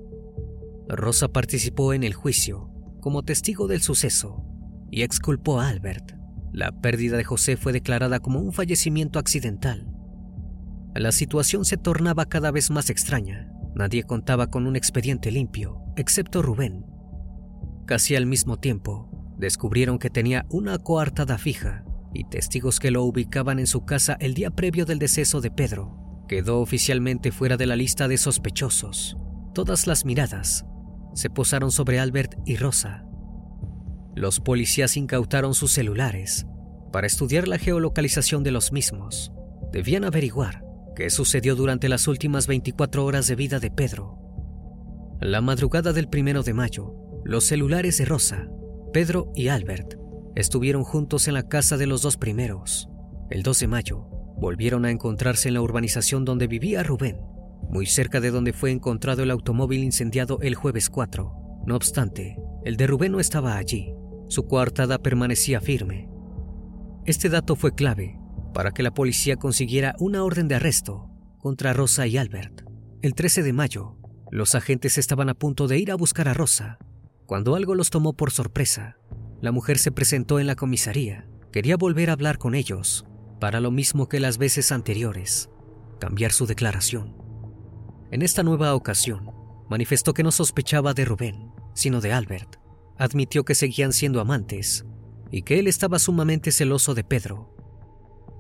Rosa 0.89 1.29
participó 1.29 1.93
en 1.93 2.03
el 2.03 2.15
juicio 2.15 2.71
como 3.01 3.23
testigo 3.23 3.69
del 3.69 3.83
suceso 3.83 4.43
y 4.91 5.03
exculpó 5.03 5.61
a 5.61 5.69
Albert. 5.69 6.13
La 6.53 6.73
pérdida 6.73 7.17
de 7.19 7.25
José 7.25 7.57
fue 7.57 7.73
declarada 7.73 8.21
como 8.21 8.41
un 8.41 8.53
fallecimiento 8.53 9.19
accidental. 9.19 9.87
La 10.95 11.13
situación 11.13 11.65
se 11.65 11.77
tornaba 11.77 12.25
cada 12.25 12.51
vez 12.51 12.71
más 12.71 12.89
extraña. 12.89 13.53
Nadie 13.75 14.03
contaba 14.03 14.49
con 14.49 14.67
un 14.67 14.77
expediente 14.77 15.31
limpio, 15.31 15.83
excepto 15.97 16.43
Rubén. 16.43 16.87
Casi 17.87 18.17
al 18.17 18.27
mismo 18.27 18.59
tiempo, 18.59 19.11
descubrieron 19.37 19.99
que 19.99 20.11
tenía 20.11 20.47
una 20.49 20.79
coartada 20.79 21.39
fija 21.39 21.85
y 22.15 22.25
testigos 22.25 22.81
que 22.81 22.91
lo 22.91 23.05
ubicaban 23.05 23.59
en 23.59 23.67
su 23.67 23.85
casa 23.85 24.17
el 24.21 24.33
día 24.35 24.51
previo 24.51 24.87
del 24.87 24.99
deceso 24.99 25.43
de 25.43 25.51
Pedro. 25.51 26.25
Quedó 26.29 26.61
oficialmente 26.61 27.31
fuera 27.31 27.57
de 27.59 27.67
la 27.67 27.77
lista 27.77 28.09
de 28.09 28.17
sospechosos. 28.17 29.19
Todas 29.55 29.87
las 29.87 30.05
miradas 30.05 30.65
se 31.19 31.31
posaron 31.31 31.73
sobre 31.73 31.99
Albert 31.99 32.37
y 32.47 32.55
Rosa. 32.55 33.05
Los 34.15 34.39
policías 34.39 34.97
incautaron 34.97 35.53
sus 35.53 35.73
celulares 35.73 36.47
para 36.93 37.09
estudiar 37.09 37.49
la 37.49 37.59
geolocalización 37.59 38.45
de 38.45 38.53
los 38.53 38.71
mismos. 38.71 39.33
Debían 39.73 40.05
averiguar 40.05 40.65
¿Qué 40.95 41.11
sucedió 41.11 41.57
durante 41.57 41.89
las 41.89 42.07
últimas 42.07 42.47
24 42.47 43.05
horas 43.05 43.27
de 43.27 43.35
vida 43.35 43.59
de 43.59 43.71
Pedro. 43.73 44.19
La 45.21 45.41
madrugada 45.41 45.93
del 45.93 46.09
primero 46.09 46.45
de 46.45 46.55
mayo, 46.55 46.95
los 47.25 47.45
celulares 47.45 47.99
de 47.99 48.05
Rosa, 48.05 48.49
Pedro 48.93 49.33
y 49.35 49.49
Albert 49.49 49.95
estuvieron 50.37 50.85
juntos 50.85 51.27
en 51.27 51.35
la 51.35 51.49
casa 51.49 51.77
de 51.77 51.89
los 51.89 52.03
dos 52.03 52.17
primeros. 52.17 52.89
El 53.29 53.43
2 53.43 53.59
de 53.59 53.67
mayo, 53.67 54.07
volvieron 54.39 54.85
a 54.85 54.91
encontrarse 54.93 55.49
en 55.49 55.55
la 55.55 55.63
urbanización 55.63 56.25
donde 56.25 56.47
vivía 56.47 56.85
Rubén, 56.85 57.21
muy 57.71 57.87
cerca 57.87 58.21
de 58.21 58.31
donde 58.31 58.53
fue 58.53 58.71
encontrado 58.71 59.23
el 59.23 59.31
automóvil 59.31 59.85
incendiado 59.85 60.39
el 60.41 60.55
jueves 60.55 60.91
4. 60.91 61.33
No 61.67 61.77
obstante, 61.77 62.37
el 62.65 62.77
de 62.77 62.87
Rubén 62.87 63.13
no 63.13 63.21
estaba 63.21 63.57
allí. 63.57 63.93
Su 64.29 64.47
coartada 64.47 64.99
permanecía 64.99 65.61
firme. 65.61 66.09
Este 67.05 67.29
dato 67.29 67.57
fue 67.57 67.75
clave 67.75 68.19
para 68.53 68.73
que 68.73 68.83
la 68.83 68.93
policía 68.93 69.37
consiguiera 69.37 69.95
una 69.99 70.25
orden 70.25 70.49
de 70.49 70.57
arresto 70.57 71.11
contra 71.39 71.73
Rosa 71.73 72.07
y 72.07 72.17
Albert. 72.17 72.63
El 73.03 73.15
13 73.15 73.43
de 73.43 73.53
mayo, 73.53 73.97
los 74.31 74.55
agentes 74.55 74.99
estaban 74.99 75.29
a 75.29 75.35
punto 75.35 75.69
de 75.69 75.79
ir 75.79 75.91
a 75.91 75.95
buscar 75.95 76.29
a 76.29 76.35
Rosa, 76.35 76.79
cuando 77.27 77.55
algo 77.55 77.75
los 77.75 77.91
tomó 77.91 78.15
por 78.15 78.31
sorpresa. 78.31 78.97
La 79.41 79.53
mujer 79.53 79.79
se 79.79 79.93
presentó 79.93 80.41
en 80.41 80.47
la 80.47 80.57
comisaría. 80.57 81.29
Quería 81.53 81.77
volver 81.77 82.11
a 82.11 82.15
hablar 82.15 82.39
con 82.39 82.55
ellos, 82.55 83.07
para 83.41 83.61
lo 83.61 83.71
mismo 83.71 84.09
que 84.09 84.21
las 84.21 84.39
veces 84.39 84.73
anteriores, 84.73 85.49
cambiar 86.01 86.33
su 86.33 86.47
declaración. 86.47 87.18
En 88.11 88.23
esta 88.23 88.43
nueva 88.43 88.75
ocasión, 88.75 89.31
manifestó 89.69 90.15
que 90.15 90.23
no 90.23 90.33
sospechaba 90.33 90.95
de 90.95 91.05
Rubén, 91.05 91.53
sino 91.75 92.01
de 92.01 92.13
Albert. 92.13 92.57
Admitió 92.97 93.45
que 93.45 93.55
seguían 93.55 93.93
siendo 93.93 94.21
amantes 94.21 94.87
y 95.31 95.43
que 95.43 95.59
él 95.59 95.67
estaba 95.67 95.99
sumamente 95.99 96.51
celoso 96.53 96.95
de 96.95 97.05
Pedro. 97.05 97.55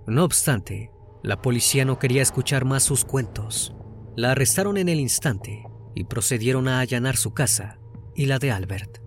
No 0.07 0.25
obstante, 0.25 0.91
la 1.23 1.43
policía 1.43 1.85
no 1.85 1.99
quería 1.99 2.23
escuchar 2.23 2.65
más 2.65 2.83
sus 2.83 3.05
cuentos. 3.05 3.75
La 4.17 4.33
arrestaron 4.33 4.79
en 4.79 4.89
el 4.89 5.01
instante 5.01 5.65
y 5.95 6.05
procedieron 6.05 6.67
a 6.67 6.81
allanar 6.81 7.17
su 7.17 7.35
casa 7.35 7.79
y 8.15 8.27
la 8.27 8.39
de 8.39 8.51
Albert. 8.51 9.03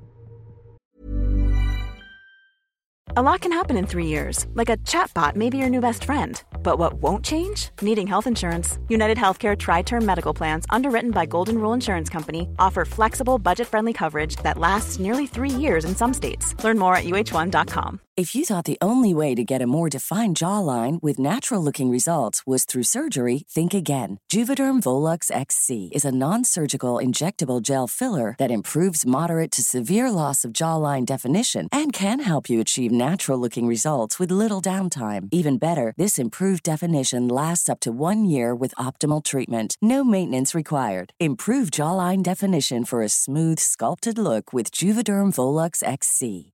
A 3.18 3.22
lot 3.22 3.42
can 3.42 3.52
happen 3.52 3.76
in 3.76 3.86
three 3.88 4.06
years, 4.06 4.48
like 4.54 4.70
a 4.70 4.78
chatbot 4.78 5.36
may 5.36 5.50
be 5.50 5.58
your 5.58 5.70
new 5.70 5.82
best 5.82 6.06
friend. 6.06 6.42
But 6.64 6.78
what 6.80 6.94
won't 6.94 7.26
change? 7.26 7.70
Needing 7.82 8.08
health 8.08 8.26
insurance. 8.26 8.80
United 8.88 9.18
Healthcare 9.18 9.58
Tri 9.58 9.82
Term 9.82 10.06
Medical 10.06 10.34
Plans, 10.34 10.66
underwritten 10.70 11.12
by 11.12 11.26
Golden 11.26 11.58
Rule 11.58 11.74
Insurance 11.74 12.10
Company, 12.10 12.48
offer 12.58 12.86
flexible, 12.86 13.38
budget 13.38 13.68
friendly 13.68 13.92
coverage 13.92 14.38
that 14.38 14.58
lasts 14.58 15.00
nearly 15.00 15.28
three 15.28 15.50
years 15.50 15.84
in 15.84 15.94
some 15.94 16.14
states. 16.14 16.56
Learn 16.64 16.78
more 16.80 16.96
at 16.96 17.04
uh1.com. 17.04 18.00
If 18.18 18.36
you 18.36 18.44
thought 18.46 18.66
the 18.66 18.78
only 18.82 19.14
way 19.14 19.34
to 19.36 19.44
get 19.44 19.62
a 19.62 19.68
more 19.68 19.90
defined 19.90 20.36
jawline 20.38 21.02
with 21.02 21.18
natural 21.18 21.64
looking 21.64 21.90
results 21.90 22.46
was 22.46 22.66
through 22.66 22.84
surgery, 22.84 23.44
think 23.50 23.74
again. 23.74 24.20
Juvederm 24.32 24.82
Volux 24.82 25.32
XC 25.32 25.90
is 25.94 26.06
a 26.06 26.12
non 26.12 26.44
surgical 26.44 26.96
injectable 26.96 27.62
gel 27.62 27.88
filler 27.88 28.36
that 28.38 28.52
improves 28.52 29.08
moderate 29.08 29.50
to 29.52 29.64
severe 29.64 30.12
loss 30.12 30.44
of 30.44 30.52
jawline 30.52 31.06
definition 31.06 31.68
and 31.72 31.94
can 31.94 32.20
help 32.20 32.50
you 32.50 32.60
achieve 32.60 32.91
natural 32.92 33.40
looking 33.40 33.66
results 33.66 34.20
with 34.20 34.32
little 34.32 34.62
downtime. 34.62 35.28
Even 35.32 35.58
better, 35.58 35.94
this 35.98 36.20
improved 36.20 36.64
definition 36.64 37.28
lasts 37.28 37.68
up 37.68 37.80
to 37.80 37.92
one 37.92 38.24
year 38.26 38.54
with 38.54 38.76
optimal 38.76 39.26
treatment. 39.26 39.76
No 39.82 40.04
maintenance 40.04 40.54
required. 40.54 41.14
Improve 41.20 41.72
jawline 41.72 42.22
definition 42.22 42.86
for 42.86 43.02
a 43.02 43.10
smooth, 43.10 43.58
sculpted 43.58 44.20
look 44.20 44.54
with 44.54 44.70
Juvederm 44.70 45.32
Volux 45.34 45.82
XC. 45.82 46.54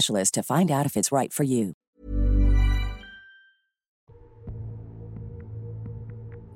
specialist 0.00 0.34
to 0.34 0.42
find 0.42 0.70
out 0.70 0.86
if 0.86 0.96
it's 0.96 1.10
right. 1.10 1.30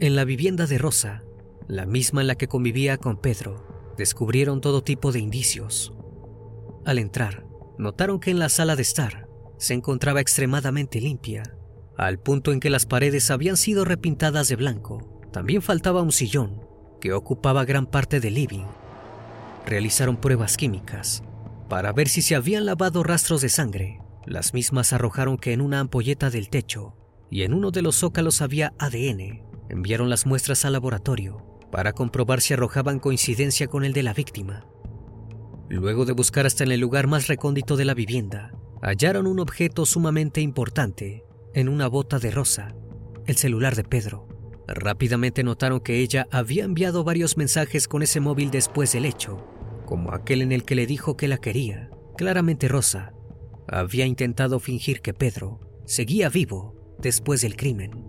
En 0.00 0.16
la 0.16 0.24
vivienda 0.24 0.66
de 0.66 0.78
Rosa, 0.78 1.22
la 1.68 1.86
misma 1.86 2.20
en 2.20 2.26
la 2.26 2.34
que 2.34 2.48
convivía 2.48 2.96
con 2.98 3.20
Pedro, 3.20 3.94
descubrieron 3.96 4.60
todo 4.60 4.82
tipo 4.82 5.12
de 5.12 5.20
indicios. 5.20 5.92
Al 6.84 6.98
entrar, 6.98 7.46
notaron 7.78 8.20
que 8.20 8.30
en 8.30 8.38
la 8.38 8.48
sala 8.48 8.76
de 8.76 8.82
estar 8.82 9.28
se 9.56 9.74
encontraba 9.74 10.20
extremadamente 10.20 11.00
limpia, 11.00 11.42
al 11.96 12.18
punto 12.18 12.52
en 12.52 12.60
que 12.60 12.70
las 12.70 12.86
paredes 12.86 13.30
habían 13.30 13.56
sido 13.56 13.84
repintadas 13.84 14.48
de 14.48 14.56
blanco. 14.56 15.22
También 15.32 15.62
faltaba 15.62 16.02
un 16.02 16.12
sillón 16.12 16.60
que 17.00 17.12
ocupaba 17.12 17.64
gran 17.64 17.86
parte 17.86 18.20
del 18.20 18.34
living. 18.34 18.66
Realizaron 19.66 20.16
pruebas 20.16 20.56
químicas 20.56 21.23
para 21.68 21.92
ver 21.92 22.08
si 22.08 22.22
se 22.22 22.34
habían 22.34 22.66
lavado 22.66 23.02
rastros 23.02 23.40
de 23.40 23.48
sangre. 23.48 24.00
Las 24.26 24.54
mismas 24.54 24.92
arrojaron 24.92 25.36
que 25.36 25.52
en 25.52 25.60
una 25.60 25.80
ampolleta 25.80 26.30
del 26.30 26.48
techo 26.48 26.96
y 27.30 27.42
en 27.42 27.52
uno 27.52 27.70
de 27.70 27.82
los 27.82 27.96
zócalos 27.96 28.42
había 28.42 28.72
ADN. 28.78 29.42
Enviaron 29.68 30.08
las 30.08 30.26
muestras 30.26 30.64
al 30.64 30.72
laboratorio 30.72 31.44
para 31.70 31.92
comprobar 31.92 32.40
si 32.40 32.54
arrojaban 32.54 33.00
coincidencia 33.00 33.66
con 33.66 33.84
el 33.84 33.92
de 33.92 34.04
la 34.04 34.14
víctima. 34.14 34.64
Luego 35.68 36.04
de 36.04 36.12
buscar 36.12 36.46
hasta 36.46 36.62
en 36.62 36.70
el 36.70 36.80
lugar 36.80 37.08
más 37.08 37.26
recóndito 37.26 37.76
de 37.76 37.84
la 37.84 37.94
vivienda, 37.94 38.52
hallaron 38.80 39.26
un 39.26 39.40
objeto 39.40 39.84
sumamente 39.84 40.40
importante 40.40 41.24
en 41.52 41.68
una 41.68 41.88
bota 41.88 42.20
de 42.20 42.30
rosa, 42.30 42.76
el 43.26 43.36
celular 43.36 43.74
de 43.74 43.82
Pedro. 43.82 44.28
Rápidamente 44.68 45.42
notaron 45.42 45.80
que 45.80 45.98
ella 45.98 46.28
había 46.30 46.64
enviado 46.64 47.02
varios 47.02 47.36
mensajes 47.36 47.88
con 47.88 48.02
ese 48.02 48.20
móvil 48.20 48.52
después 48.52 48.92
del 48.92 49.04
hecho, 49.04 49.44
como 49.84 50.12
aquel 50.12 50.42
en 50.42 50.52
el 50.52 50.64
que 50.64 50.74
le 50.74 50.86
dijo 50.86 51.16
que 51.16 51.28
la 51.28 51.38
quería. 51.38 51.90
Claramente 52.16 52.68
Rosa 52.68 53.12
había 53.68 54.06
intentado 54.06 54.60
fingir 54.60 55.00
que 55.00 55.14
Pedro 55.14 55.60
seguía 55.84 56.28
vivo 56.28 56.74
después 56.98 57.40
del 57.42 57.56
crimen. 57.56 58.04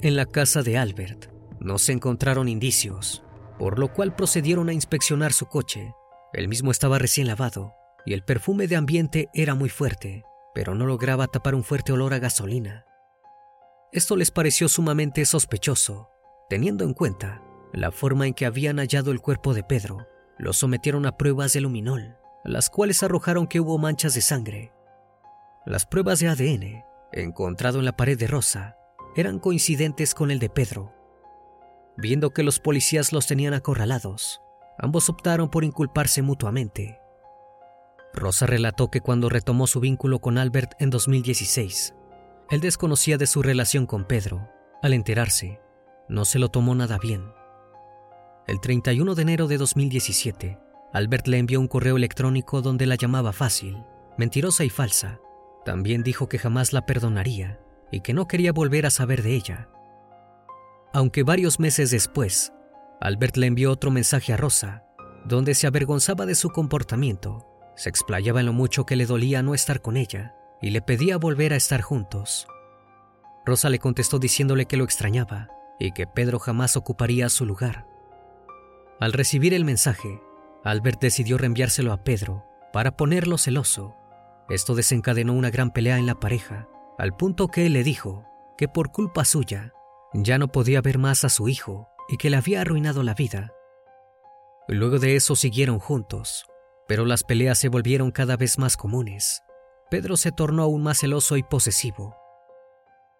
En 0.00 0.16
la 0.16 0.26
casa 0.26 0.62
de 0.62 0.78
Albert 0.78 1.30
no 1.60 1.78
se 1.78 1.92
encontraron 1.92 2.48
indicios, 2.48 3.22
por 3.58 3.78
lo 3.78 3.92
cual 3.92 4.14
procedieron 4.14 4.68
a 4.68 4.72
inspeccionar 4.72 5.32
su 5.32 5.46
coche. 5.46 5.94
El 6.32 6.48
mismo 6.48 6.70
estaba 6.70 6.98
recién 6.98 7.26
lavado 7.26 7.72
y 8.04 8.12
el 8.12 8.22
perfume 8.22 8.66
de 8.68 8.76
ambiente 8.76 9.28
era 9.34 9.54
muy 9.54 9.68
fuerte, 9.68 10.24
pero 10.54 10.74
no 10.74 10.86
lograba 10.86 11.26
tapar 11.26 11.54
un 11.54 11.64
fuerte 11.64 11.92
olor 11.92 12.14
a 12.14 12.18
gasolina. 12.18 12.84
Esto 13.92 14.16
les 14.16 14.30
pareció 14.30 14.68
sumamente 14.68 15.24
sospechoso, 15.24 16.10
teniendo 16.48 16.84
en 16.84 16.92
cuenta 16.92 17.42
la 17.72 17.90
forma 17.90 18.26
en 18.26 18.34
que 18.34 18.46
habían 18.46 18.78
hallado 18.78 19.10
el 19.10 19.20
cuerpo 19.20 19.54
de 19.54 19.62
Pedro 19.62 20.06
lo 20.38 20.52
sometieron 20.52 21.06
a 21.06 21.16
pruebas 21.16 21.52
de 21.52 21.60
luminol, 21.60 22.16
las 22.44 22.70
cuales 22.70 23.02
arrojaron 23.02 23.46
que 23.46 23.60
hubo 23.60 23.78
manchas 23.78 24.14
de 24.14 24.20
sangre. 24.20 24.72
Las 25.64 25.86
pruebas 25.86 26.20
de 26.20 26.28
ADN, 26.28 26.84
encontrado 27.12 27.78
en 27.78 27.84
la 27.84 27.96
pared 27.96 28.18
de 28.18 28.26
Rosa, 28.26 28.76
eran 29.16 29.38
coincidentes 29.38 30.14
con 30.14 30.30
el 30.30 30.38
de 30.38 30.50
Pedro. 30.50 30.92
Viendo 31.96 32.30
que 32.30 32.42
los 32.42 32.60
policías 32.60 33.12
los 33.12 33.26
tenían 33.26 33.54
acorralados, 33.54 34.42
ambos 34.78 35.08
optaron 35.08 35.48
por 35.48 35.64
inculparse 35.64 36.20
mutuamente. 36.22 37.00
Rosa 38.12 38.46
relató 38.46 38.90
que 38.90 39.00
cuando 39.00 39.28
retomó 39.28 39.66
su 39.66 39.80
vínculo 39.80 40.20
con 40.20 40.38
Albert 40.38 40.72
en 40.78 40.90
2016, 40.90 41.94
él 42.50 42.60
desconocía 42.60 43.18
de 43.18 43.26
su 43.26 43.42
relación 43.42 43.86
con 43.86 44.04
Pedro. 44.04 44.48
Al 44.82 44.92
enterarse, 44.92 45.60
no 46.08 46.24
se 46.24 46.38
lo 46.38 46.48
tomó 46.48 46.74
nada 46.74 46.98
bien 46.98 47.35
el 48.46 48.60
31 48.60 49.14
de 49.14 49.22
enero 49.22 49.48
de 49.48 49.58
2017, 49.58 50.58
Albert 50.92 51.26
le 51.26 51.38
envió 51.38 51.58
un 51.58 51.66
correo 51.66 51.96
electrónico 51.96 52.62
donde 52.62 52.86
la 52.86 52.94
llamaba 52.94 53.32
fácil, 53.32 53.82
mentirosa 54.16 54.64
y 54.64 54.70
falsa. 54.70 55.20
También 55.64 56.04
dijo 56.04 56.28
que 56.28 56.38
jamás 56.38 56.72
la 56.72 56.86
perdonaría 56.86 57.58
y 57.90 58.00
que 58.00 58.14
no 58.14 58.28
quería 58.28 58.52
volver 58.52 58.86
a 58.86 58.90
saber 58.90 59.22
de 59.22 59.34
ella. 59.34 59.68
Aunque 60.92 61.24
varios 61.24 61.58
meses 61.58 61.90
después, 61.90 62.52
Albert 63.00 63.36
le 63.36 63.48
envió 63.48 63.72
otro 63.72 63.90
mensaje 63.90 64.32
a 64.32 64.36
Rosa, 64.36 64.84
donde 65.24 65.54
se 65.54 65.66
avergonzaba 65.66 66.24
de 66.24 66.36
su 66.36 66.50
comportamiento, 66.50 67.46
se 67.74 67.90
explayaba 67.90 68.40
en 68.40 68.46
lo 68.46 68.52
mucho 68.52 68.86
que 68.86 68.96
le 68.96 69.06
dolía 69.06 69.42
no 69.42 69.54
estar 69.54 69.82
con 69.82 69.96
ella 69.96 70.34
y 70.62 70.70
le 70.70 70.82
pedía 70.82 71.18
volver 71.18 71.52
a 71.52 71.56
estar 71.56 71.82
juntos. 71.82 72.46
Rosa 73.44 73.68
le 73.68 73.80
contestó 73.80 74.18
diciéndole 74.18 74.66
que 74.66 74.76
lo 74.76 74.84
extrañaba 74.84 75.48
y 75.78 75.92
que 75.92 76.06
Pedro 76.06 76.38
jamás 76.38 76.76
ocuparía 76.76 77.28
su 77.28 77.44
lugar. 77.44 77.95
Al 78.98 79.12
recibir 79.12 79.52
el 79.52 79.64
mensaje, 79.64 80.22
Albert 80.64 81.00
decidió 81.00 81.36
reenviárselo 81.36 81.92
a 81.92 82.02
Pedro 82.02 82.44
para 82.72 82.96
ponerlo 82.96 83.36
celoso. 83.36 83.94
Esto 84.48 84.74
desencadenó 84.74 85.34
una 85.34 85.50
gran 85.50 85.70
pelea 85.70 85.98
en 85.98 86.06
la 86.06 86.14
pareja, 86.14 86.66
al 86.96 87.14
punto 87.14 87.48
que 87.48 87.66
él 87.66 87.74
le 87.74 87.84
dijo 87.84 88.24
que 88.56 88.68
por 88.68 88.92
culpa 88.92 89.24
suya 89.24 89.74
ya 90.14 90.38
no 90.38 90.48
podía 90.48 90.80
ver 90.80 90.98
más 90.98 91.24
a 91.24 91.28
su 91.28 91.48
hijo 91.48 91.88
y 92.08 92.16
que 92.16 92.30
le 92.30 92.38
había 92.38 92.62
arruinado 92.62 93.02
la 93.02 93.12
vida. 93.12 93.52
Luego 94.66 94.98
de 94.98 95.14
eso 95.14 95.36
siguieron 95.36 95.78
juntos, 95.78 96.46
pero 96.88 97.04
las 97.04 97.22
peleas 97.22 97.58
se 97.58 97.68
volvieron 97.68 98.10
cada 98.12 98.36
vez 98.36 98.58
más 98.58 98.78
comunes. 98.78 99.42
Pedro 99.90 100.16
se 100.16 100.32
tornó 100.32 100.62
aún 100.62 100.82
más 100.82 101.00
celoso 101.00 101.36
y 101.36 101.42
posesivo. 101.42 102.16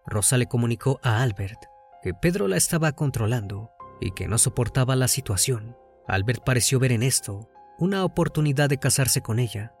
Rosa 0.07 0.37
le 0.37 0.47
comunicó 0.47 0.99
a 1.03 1.21
Albert 1.21 1.65
que 2.01 2.13
Pedro 2.13 2.47
la 2.47 2.57
estaba 2.57 2.93
controlando 2.93 3.76
y 3.99 4.11
que 4.11 4.27
no 4.27 4.37
soportaba 4.37 4.95
la 4.95 5.07
situación. 5.07 5.75
Albert 6.07 6.43
pareció 6.43 6.79
ver 6.79 6.91
en 6.91 7.03
esto 7.03 7.49
una 7.79 8.03
oportunidad 8.03 8.69
de 8.69 8.79
casarse 8.79 9.21
con 9.21 9.39
ella. 9.39 9.73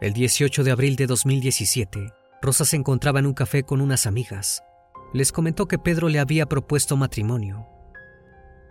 El 0.00 0.12
18 0.12 0.64
de 0.64 0.70
abril 0.72 0.96
de 0.96 1.06
2017, 1.06 2.12
Rosa 2.42 2.64
se 2.64 2.76
encontraba 2.76 3.20
en 3.20 3.26
un 3.26 3.34
café 3.34 3.62
con 3.62 3.80
unas 3.80 4.06
amigas. 4.06 4.62
Les 5.12 5.30
comentó 5.30 5.68
que 5.68 5.78
Pedro 5.78 6.08
le 6.08 6.18
había 6.18 6.46
propuesto 6.46 6.96
matrimonio. 6.96 7.68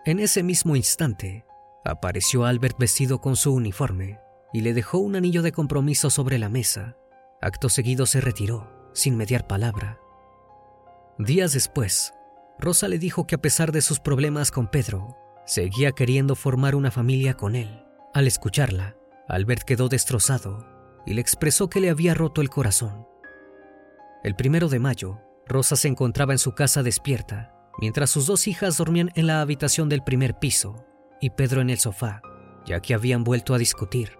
En 0.05 0.19
ese 0.19 0.43
mismo 0.43 0.75
instante, 0.75 1.45
apareció 1.85 2.45
Albert 2.45 2.77
vestido 2.77 3.21
con 3.21 3.35
su 3.35 3.53
uniforme 3.53 4.19
y 4.51 4.61
le 4.61 4.73
dejó 4.73 4.97
un 4.97 5.15
anillo 5.15 5.41
de 5.41 5.51
compromiso 5.51 6.09
sobre 6.09 6.37
la 6.37 6.49
mesa. 6.49 6.97
Acto 7.41 7.69
seguido 7.69 8.05
se 8.05 8.21
retiró, 8.21 8.91
sin 8.93 9.15
mediar 9.15 9.47
palabra. 9.47 9.99
Días 11.17 11.53
después, 11.53 12.13
Rosa 12.61 12.87
le 12.87 12.99
dijo 12.99 13.25
que 13.25 13.35
a 13.35 13.41
pesar 13.41 13.71
de 13.71 13.81
sus 13.81 13.99
problemas 13.99 14.51
con 14.51 14.67
Pedro, 14.67 15.17
seguía 15.45 15.93
queriendo 15.93 16.35
formar 16.35 16.75
una 16.75 16.91
familia 16.91 17.33
con 17.33 17.55
él. 17.55 17.83
Al 18.13 18.27
escucharla, 18.27 18.95
Albert 19.27 19.63
quedó 19.63 19.89
destrozado 19.89 20.67
y 21.05 21.15
le 21.15 21.21
expresó 21.21 21.69
que 21.69 21.79
le 21.79 21.89
había 21.89 22.13
roto 22.13 22.39
el 22.39 22.49
corazón. 22.49 23.07
El 24.23 24.35
primero 24.35 24.69
de 24.69 24.77
mayo, 24.77 25.19
Rosa 25.47 25.75
se 25.75 25.87
encontraba 25.87 26.33
en 26.33 26.37
su 26.37 26.53
casa 26.53 26.83
despierta, 26.83 27.55
mientras 27.79 28.11
sus 28.11 28.27
dos 28.27 28.47
hijas 28.47 28.77
dormían 28.77 29.11
en 29.15 29.25
la 29.25 29.41
habitación 29.41 29.89
del 29.89 30.03
primer 30.03 30.37
piso 30.37 30.85
y 31.19 31.31
Pedro 31.31 31.61
en 31.61 31.71
el 31.71 31.79
sofá, 31.79 32.21
ya 32.63 32.79
que 32.79 32.93
habían 32.93 33.23
vuelto 33.23 33.55
a 33.55 33.57
discutir. 33.57 34.19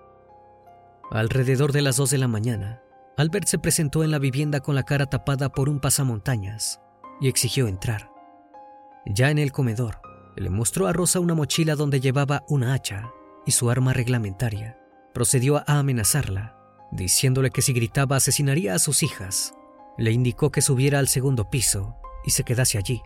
Alrededor 1.11 1.73
de 1.73 1.83
las 1.83 1.97
dos 1.97 2.09
de 2.09 2.17
la 2.17 2.27
mañana, 2.27 2.81
Albert 3.17 3.47
se 3.47 3.59
presentó 3.59 4.03
en 4.03 4.09
la 4.09 4.17
vivienda 4.17 4.61
con 4.61 4.73
la 4.73 4.83
cara 4.83 5.05
tapada 5.05 5.49
por 5.49 5.69
un 5.69 5.79
pasamontañas 5.79 6.81
y 7.19 7.27
exigió 7.27 7.67
entrar. 7.67 8.10
Ya 9.05 9.31
en 9.31 9.39
el 9.39 9.51
comedor, 9.51 9.99
le 10.35 10.49
mostró 10.49 10.87
a 10.87 10.93
Rosa 10.93 11.19
una 11.19 11.33
mochila 11.33 11.75
donde 11.75 11.99
llevaba 11.99 12.43
una 12.47 12.73
hacha 12.73 13.11
y 13.45 13.51
su 13.51 13.69
arma 13.69 13.93
reglamentaria. 13.93 14.77
Procedió 15.13 15.57
a 15.57 15.79
amenazarla, 15.79 16.57
diciéndole 16.91 17.49
que 17.49 17.61
si 17.61 17.73
gritaba 17.73 18.17
asesinaría 18.17 18.75
a 18.75 18.79
sus 18.79 19.03
hijas. 19.03 19.53
Le 19.97 20.11
indicó 20.11 20.51
que 20.51 20.61
subiera 20.61 20.99
al 20.99 21.07
segundo 21.07 21.49
piso 21.49 21.95
y 22.23 22.31
se 22.31 22.43
quedase 22.43 22.77
allí. 22.77 23.01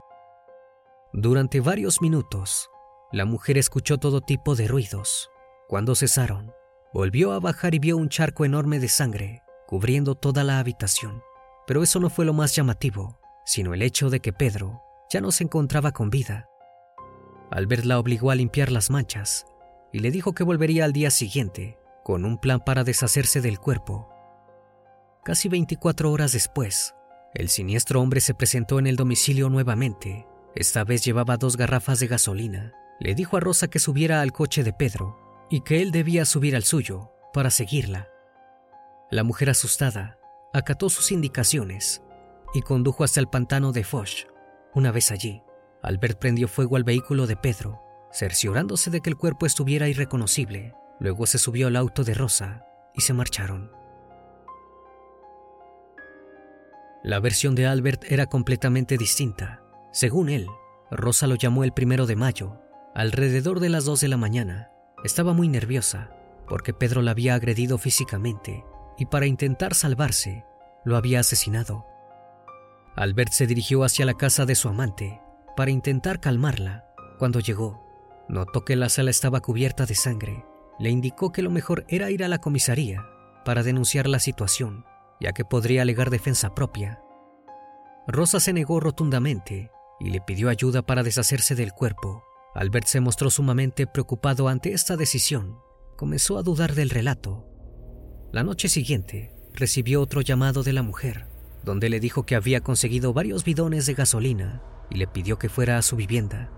Durante 1.13 1.61
varios 1.61 2.01
minutos, 2.01 2.69
la 3.11 3.25
mujer 3.25 3.57
escuchó 3.57 3.97
todo 3.97 4.21
tipo 4.21 4.55
de 4.55 4.67
ruidos. 4.67 5.29
Cuando 5.67 5.95
cesaron, 5.95 6.51
volvió 6.93 7.31
a 7.31 7.39
bajar 7.39 7.73
y 7.73 7.79
vio 7.79 7.97
un 7.97 8.09
charco 8.09 8.45
enorme 8.45 8.79
de 8.79 8.89
sangre 8.89 9.41
cubriendo 9.67 10.15
toda 10.15 10.43
la 10.43 10.59
habitación. 10.59 11.23
Pero 11.65 11.81
eso 11.81 11.99
no 11.99 12.09
fue 12.09 12.25
lo 12.25 12.33
más 12.33 12.55
llamativo, 12.55 13.19
sino 13.45 13.73
el 13.73 13.81
hecho 13.81 14.09
de 14.09 14.19
que 14.19 14.33
Pedro 14.33 14.81
ya 15.11 15.21
no 15.21 15.31
se 15.31 15.43
encontraba 15.43 15.91
con 15.91 16.09
vida. 16.09 16.47
Albert 17.51 17.85
la 17.85 17.99
obligó 17.99 18.31
a 18.31 18.35
limpiar 18.35 18.71
las 18.71 18.89
manchas 18.89 19.45
y 19.91 19.99
le 19.99 20.11
dijo 20.11 20.33
que 20.33 20.43
volvería 20.43 20.85
al 20.85 20.93
día 20.93 21.11
siguiente 21.11 21.77
con 22.03 22.25
un 22.25 22.37
plan 22.37 22.59
para 22.59 22.83
deshacerse 22.83 23.41
del 23.41 23.59
cuerpo. 23.59 24.09
Casi 25.23 25.49
24 25.49 26.11
horas 26.11 26.33
después, 26.33 26.93
el 27.33 27.49
siniestro 27.49 28.01
hombre 28.01 28.21
se 28.21 28.33
presentó 28.33 28.77
en 28.77 28.87
el 28.87 28.95
domicilio 28.95 29.49
nuevamente. 29.49 30.27
Esta 30.53 30.83
vez 30.83 31.03
llevaba 31.03 31.37
dos 31.37 31.57
garrafas 31.57 31.99
de 31.99 32.07
gasolina. 32.07 32.73
Le 32.99 33.15
dijo 33.15 33.37
a 33.37 33.39
Rosa 33.39 33.67
que 33.67 33.79
subiera 33.79 34.21
al 34.21 34.31
coche 34.31 34.63
de 34.63 34.71
Pedro 34.71 35.17
y 35.49 35.61
que 35.61 35.81
él 35.81 35.91
debía 35.91 36.25
subir 36.25 36.55
al 36.55 36.63
suyo 36.63 37.11
para 37.33 37.49
seguirla. 37.49 38.07
La 39.11 39.23
mujer 39.23 39.49
asustada 39.49 40.17
acató 40.53 40.89
sus 40.89 41.11
indicaciones 41.11 42.01
y 42.53 42.61
condujo 42.61 43.03
hasta 43.03 43.19
el 43.19 43.27
pantano 43.27 43.71
de 43.71 43.83
Foch. 43.83 44.27
Una 44.75 44.91
vez 44.91 45.11
allí, 45.11 45.41
Albert 45.81 46.19
prendió 46.19 46.49
fuego 46.49 46.75
al 46.75 46.83
vehículo 46.83 47.27
de 47.27 47.37
Pedro, 47.37 47.81
cerciorándose 48.11 48.91
de 48.91 48.99
que 48.99 49.09
el 49.09 49.15
cuerpo 49.15 49.45
estuviera 49.45 49.87
irreconocible. 49.87 50.73
Luego 50.99 51.25
se 51.25 51.37
subió 51.37 51.67
al 51.67 51.77
auto 51.77 52.03
de 52.03 52.13
Rosa 52.13 52.65
y 52.93 53.01
se 53.01 53.13
marcharon. 53.13 53.71
La 57.03 57.21
versión 57.21 57.55
de 57.55 57.67
Albert 57.67 58.03
era 58.11 58.25
completamente 58.25 58.97
distinta. 58.97 59.63
Según 59.93 60.27
él, 60.27 60.47
Rosa 60.91 61.25
lo 61.27 61.35
llamó 61.35 61.63
el 61.63 61.71
primero 61.71 62.05
de 62.05 62.17
mayo, 62.17 62.59
alrededor 62.93 63.61
de 63.61 63.69
las 63.69 63.85
dos 63.85 64.01
de 64.01 64.09
la 64.09 64.17
mañana. 64.17 64.71
Estaba 65.05 65.33
muy 65.33 65.47
nerviosa 65.47 66.09
porque 66.49 66.73
Pedro 66.73 67.01
la 67.01 67.11
había 67.11 67.35
agredido 67.35 67.77
físicamente 67.77 68.65
y 68.97 69.05
para 69.05 69.25
intentar 69.25 69.73
salvarse, 69.73 70.45
lo 70.83 70.97
había 70.97 71.21
asesinado. 71.21 71.85
Albert 72.95 73.31
se 73.31 73.47
dirigió 73.47 73.83
hacia 73.83 74.05
la 74.05 74.13
casa 74.13 74.45
de 74.45 74.55
su 74.55 74.69
amante 74.69 75.21
para 75.55 75.71
intentar 75.71 76.19
calmarla. 76.19 76.85
Cuando 77.19 77.39
llegó, 77.39 77.81
notó 78.29 78.65
que 78.65 78.75
la 78.75 78.89
sala 78.89 79.11
estaba 79.11 79.41
cubierta 79.41 79.85
de 79.85 79.95
sangre. 79.95 80.45
Le 80.79 80.89
indicó 80.89 81.31
que 81.31 81.41
lo 81.41 81.49
mejor 81.49 81.85
era 81.87 82.11
ir 82.11 82.23
a 82.23 82.27
la 82.27 82.39
comisaría 82.39 83.05
para 83.45 83.63
denunciar 83.63 84.07
la 84.07 84.19
situación, 84.19 84.85
ya 85.19 85.31
que 85.31 85.45
podría 85.45 85.83
alegar 85.83 86.09
defensa 86.09 86.53
propia. 86.53 87.01
Rosa 88.07 88.39
se 88.39 88.53
negó 88.53 88.79
rotundamente 88.79 89.71
y 89.99 90.09
le 90.09 90.21
pidió 90.21 90.49
ayuda 90.49 90.81
para 90.81 91.03
deshacerse 91.03 91.55
del 91.55 91.71
cuerpo. 91.71 92.23
Albert 92.53 92.87
se 92.87 92.99
mostró 92.99 93.29
sumamente 93.29 93.87
preocupado 93.87 94.47
ante 94.47 94.73
esta 94.73 94.97
decisión. 94.97 95.57
Comenzó 95.97 96.37
a 96.37 96.43
dudar 96.43 96.75
del 96.75 96.89
relato 96.89 97.55
la 98.35 98.43
noche 98.43 98.67
siguiente, 98.67 99.31
recibió 99.53 100.01
otro 100.01 100.19
llamado 100.19 100.61
de 100.61 100.73
la 100.73 100.83
mujer, 100.83 101.29
donde 101.65 101.89
le 101.89 101.99
dijo 101.99 102.23
que 102.23 102.35
había 102.35 102.61
conseguido 102.61 103.11
varios 103.11 103.43
bidones 103.43 103.87
de 103.87 103.95
gasolina 103.95 104.61
y 104.89 104.95
le 104.95 105.07
pidió 105.07 105.39
que 105.39 105.49
fuera 105.49 105.77
a 105.77 105.81
su 105.81 105.95
vivienda. 105.95 106.49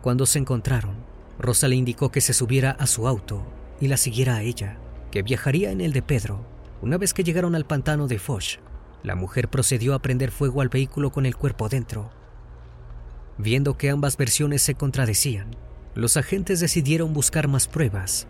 Cuando 0.00 0.24
se 0.24 0.38
encontraron, 0.38 0.96
Rosa 1.38 1.68
le 1.68 1.76
indicó 1.76 2.10
que 2.10 2.22
se 2.22 2.32
subiera 2.32 2.70
a 2.72 2.86
su 2.86 3.06
auto 3.06 3.46
y 3.80 3.88
la 3.88 3.98
siguiera 3.98 4.36
a 4.36 4.42
ella, 4.42 4.78
que 5.12 5.22
viajaría 5.22 5.70
en 5.70 5.82
el 5.82 5.92
de 5.92 6.02
Pedro. 6.02 6.44
Una 6.80 6.96
vez 6.96 7.12
que 7.12 7.22
llegaron 7.22 7.54
al 7.54 7.66
pantano 7.66 8.08
de 8.08 8.18
Foch, 8.18 8.58
la 9.02 9.14
mujer 9.14 9.48
procedió 9.48 9.94
a 9.94 10.00
prender 10.00 10.30
fuego 10.30 10.62
al 10.62 10.70
vehículo 10.70 11.12
con 11.12 11.26
el 11.26 11.36
cuerpo 11.36 11.68
dentro. 11.68 12.10
Viendo 13.36 13.76
que 13.76 13.90
ambas 13.90 14.16
versiones 14.16 14.62
se 14.62 14.74
contradecían, 14.74 15.50
los 15.94 16.16
agentes 16.16 16.60
decidieron 16.60 17.12
buscar 17.12 17.46
más 17.46 17.68
pruebas 17.68 18.26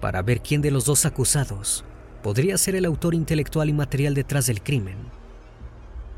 para 0.00 0.22
ver 0.22 0.42
quién 0.42 0.60
de 0.60 0.70
los 0.70 0.84
dos 0.84 1.06
acusados 1.06 1.84
podría 2.22 2.56
ser 2.56 2.76
el 2.76 2.84
autor 2.84 3.14
intelectual 3.14 3.68
y 3.68 3.72
material 3.72 4.14
detrás 4.14 4.46
del 4.46 4.62
crimen. 4.62 4.96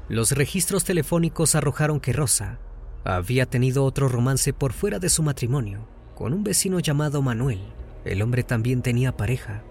Los 0.09 0.33
registros 0.33 0.85
telefónicos 0.85 1.55
arrojaron 1.55 1.99
que 1.99 2.12
Rosa 2.12 2.59
había 3.05 3.47
tenido 3.47 3.85
otro 3.85 4.09
romance 4.09 4.53
por 4.53 4.73
fuera 4.73 4.99
de 4.99 5.09
su 5.09 5.23
matrimonio 5.23 5.87
con 6.14 6.33
un 6.33 6.45
vecino 6.45 6.79
llamado 6.79 7.23
Manuel. 7.23 7.61
El 8.05 8.23
hombre 8.23 8.43
también 8.43 8.83
tenía 8.83 9.17
pareja. 9.17 9.62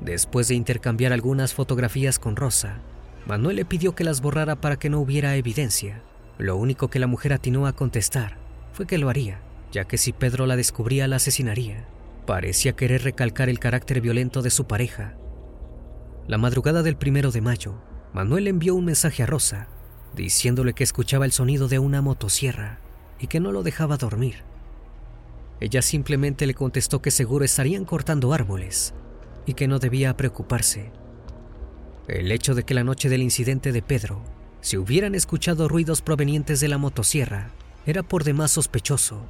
Después 0.00 0.48
de 0.48 0.54
intercambiar 0.54 1.12
algunas 1.12 1.52
fotografías 1.52 2.18
con 2.18 2.36
Rosa, 2.36 2.78
Manuel 3.26 3.56
le 3.56 3.64
pidió 3.66 3.94
que 3.94 4.04
las 4.04 4.22
borrara 4.22 4.60
para 4.60 4.78
que 4.78 4.88
no 4.88 5.00
hubiera 5.00 5.36
evidencia. 5.36 6.02
Lo 6.38 6.56
único 6.56 6.88
que 6.88 6.98
la 6.98 7.06
mujer 7.06 7.34
atinó 7.34 7.66
a 7.66 7.74
contestar 7.74 8.38
fue 8.72 8.86
que 8.86 8.96
lo 8.96 9.10
haría, 9.10 9.42
ya 9.70 9.84
que 9.84 9.98
si 9.98 10.12
Pedro 10.12 10.46
la 10.46 10.56
descubría 10.56 11.06
la 11.06 11.16
asesinaría. 11.16 11.86
Parecía 12.26 12.72
querer 12.74 13.04
recalcar 13.04 13.50
el 13.50 13.58
carácter 13.58 14.00
violento 14.00 14.40
de 14.40 14.50
su 14.50 14.66
pareja. 14.66 15.14
La 16.26 16.38
madrugada 16.38 16.82
del 16.82 16.96
primero 16.96 17.30
de 17.30 17.42
mayo, 17.42 17.74
Manuel 18.12 18.48
envió 18.48 18.74
un 18.74 18.84
mensaje 18.84 19.22
a 19.22 19.26
Rosa, 19.26 19.68
diciéndole 20.14 20.72
que 20.72 20.84
escuchaba 20.84 21.24
el 21.24 21.32
sonido 21.32 21.68
de 21.68 21.78
una 21.78 22.02
motosierra 22.02 22.80
y 23.18 23.26
que 23.26 23.40
no 23.40 23.52
lo 23.52 23.62
dejaba 23.62 23.96
dormir. 23.96 24.42
Ella 25.60 25.82
simplemente 25.82 26.46
le 26.46 26.54
contestó 26.54 27.02
que 27.02 27.10
seguro 27.10 27.44
estarían 27.44 27.84
cortando 27.84 28.32
árboles 28.32 28.94
y 29.46 29.54
que 29.54 29.68
no 29.68 29.78
debía 29.78 30.16
preocuparse. 30.16 30.90
El 32.08 32.32
hecho 32.32 32.54
de 32.54 32.64
que 32.64 32.74
la 32.74 32.84
noche 32.84 33.08
del 33.08 33.22
incidente 33.22 33.72
de 33.72 33.82
Pedro 33.82 34.22
se 34.60 34.78
hubieran 34.78 35.14
escuchado 35.14 35.68
ruidos 35.68 36.02
provenientes 36.02 36.60
de 36.60 36.68
la 36.68 36.78
motosierra 36.78 37.50
era 37.86 38.02
por 38.02 38.24
demás 38.24 38.50
sospechoso 38.50 39.26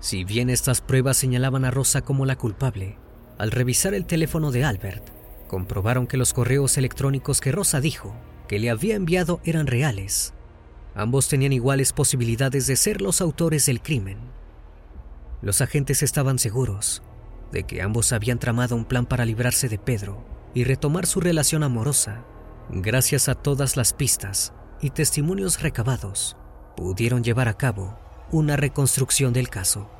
si 0.00 0.24
bien 0.24 0.48
estas 0.48 0.80
pruebas 0.80 1.18
señalaban 1.18 1.66
a 1.66 1.70
Rosa 1.70 2.00
como 2.00 2.24
la 2.24 2.36
culpable, 2.36 2.96
al 3.36 3.50
revisar 3.50 3.92
el 3.92 4.06
teléfono 4.06 4.50
de 4.50 4.64
Albert, 4.64 5.04
comprobaron 5.50 6.06
que 6.06 6.16
los 6.16 6.32
correos 6.32 6.78
electrónicos 6.78 7.40
que 7.40 7.50
Rosa 7.50 7.80
dijo 7.80 8.14
que 8.46 8.60
le 8.60 8.70
había 8.70 8.94
enviado 8.94 9.40
eran 9.42 9.66
reales. 9.66 10.32
Ambos 10.94 11.26
tenían 11.26 11.52
iguales 11.52 11.92
posibilidades 11.92 12.68
de 12.68 12.76
ser 12.76 13.00
los 13.02 13.20
autores 13.20 13.66
del 13.66 13.82
crimen. 13.82 14.18
Los 15.42 15.60
agentes 15.60 16.04
estaban 16.04 16.38
seguros 16.38 17.02
de 17.50 17.64
que 17.64 17.82
ambos 17.82 18.12
habían 18.12 18.38
tramado 18.38 18.76
un 18.76 18.84
plan 18.84 19.06
para 19.06 19.24
librarse 19.24 19.68
de 19.68 19.76
Pedro 19.76 20.24
y 20.54 20.62
retomar 20.62 21.04
su 21.04 21.20
relación 21.20 21.64
amorosa. 21.64 22.24
Gracias 22.68 23.28
a 23.28 23.34
todas 23.34 23.76
las 23.76 23.92
pistas 23.92 24.52
y 24.80 24.90
testimonios 24.90 25.60
recabados, 25.60 26.36
pudieron 26.76 27.24
llevar 27.24 27.48
a 27.48 27.54
cabo 27.54 27.98
una 28.30 28.54
reconstrucción 28.54 29.32
del 29.32 29.48
caso. 29.48 29.90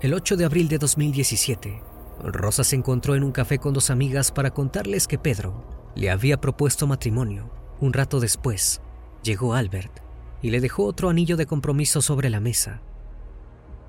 El 0.00 0.14
8 0.14 0.38
de 0.38 0.46
abril 0.46 0.68
de 0.68 0.78
2017, 0.78 1.93
Rosa 2.22 2.64
se 2.64 2.76
encontró 2.76 3.14
en 3.14 3.24
un 3.24 3.32
café 3.32 3.58
con 3.58 3.74
dos 3.74 3.90
amigas 3.90 4.30
para 4.30 4.52
contarles 4.52 5.06
que 5.06 5.18
Pedro 5.18 5.92
le 5.94 6.10
había 6.10 6.40
propuesto 6.40 6.86
matrimonio. 6.86 7.50
Un 7.80 7.92
rato 7.92 8.20
después, 8.20 8.80
llegó 9.22 9.54
Albert 9.54 10.00
y 10.42 10.50
le 10.50 10.60
dejó 10.60 10.84
otro 10.84 11.08
anillo 11.08 11.36
de 11.36 11.46
compromiso 11.46 12.02
sobre 12.02 12.30
la 12.30 12.40
mesa. 12.40 12.82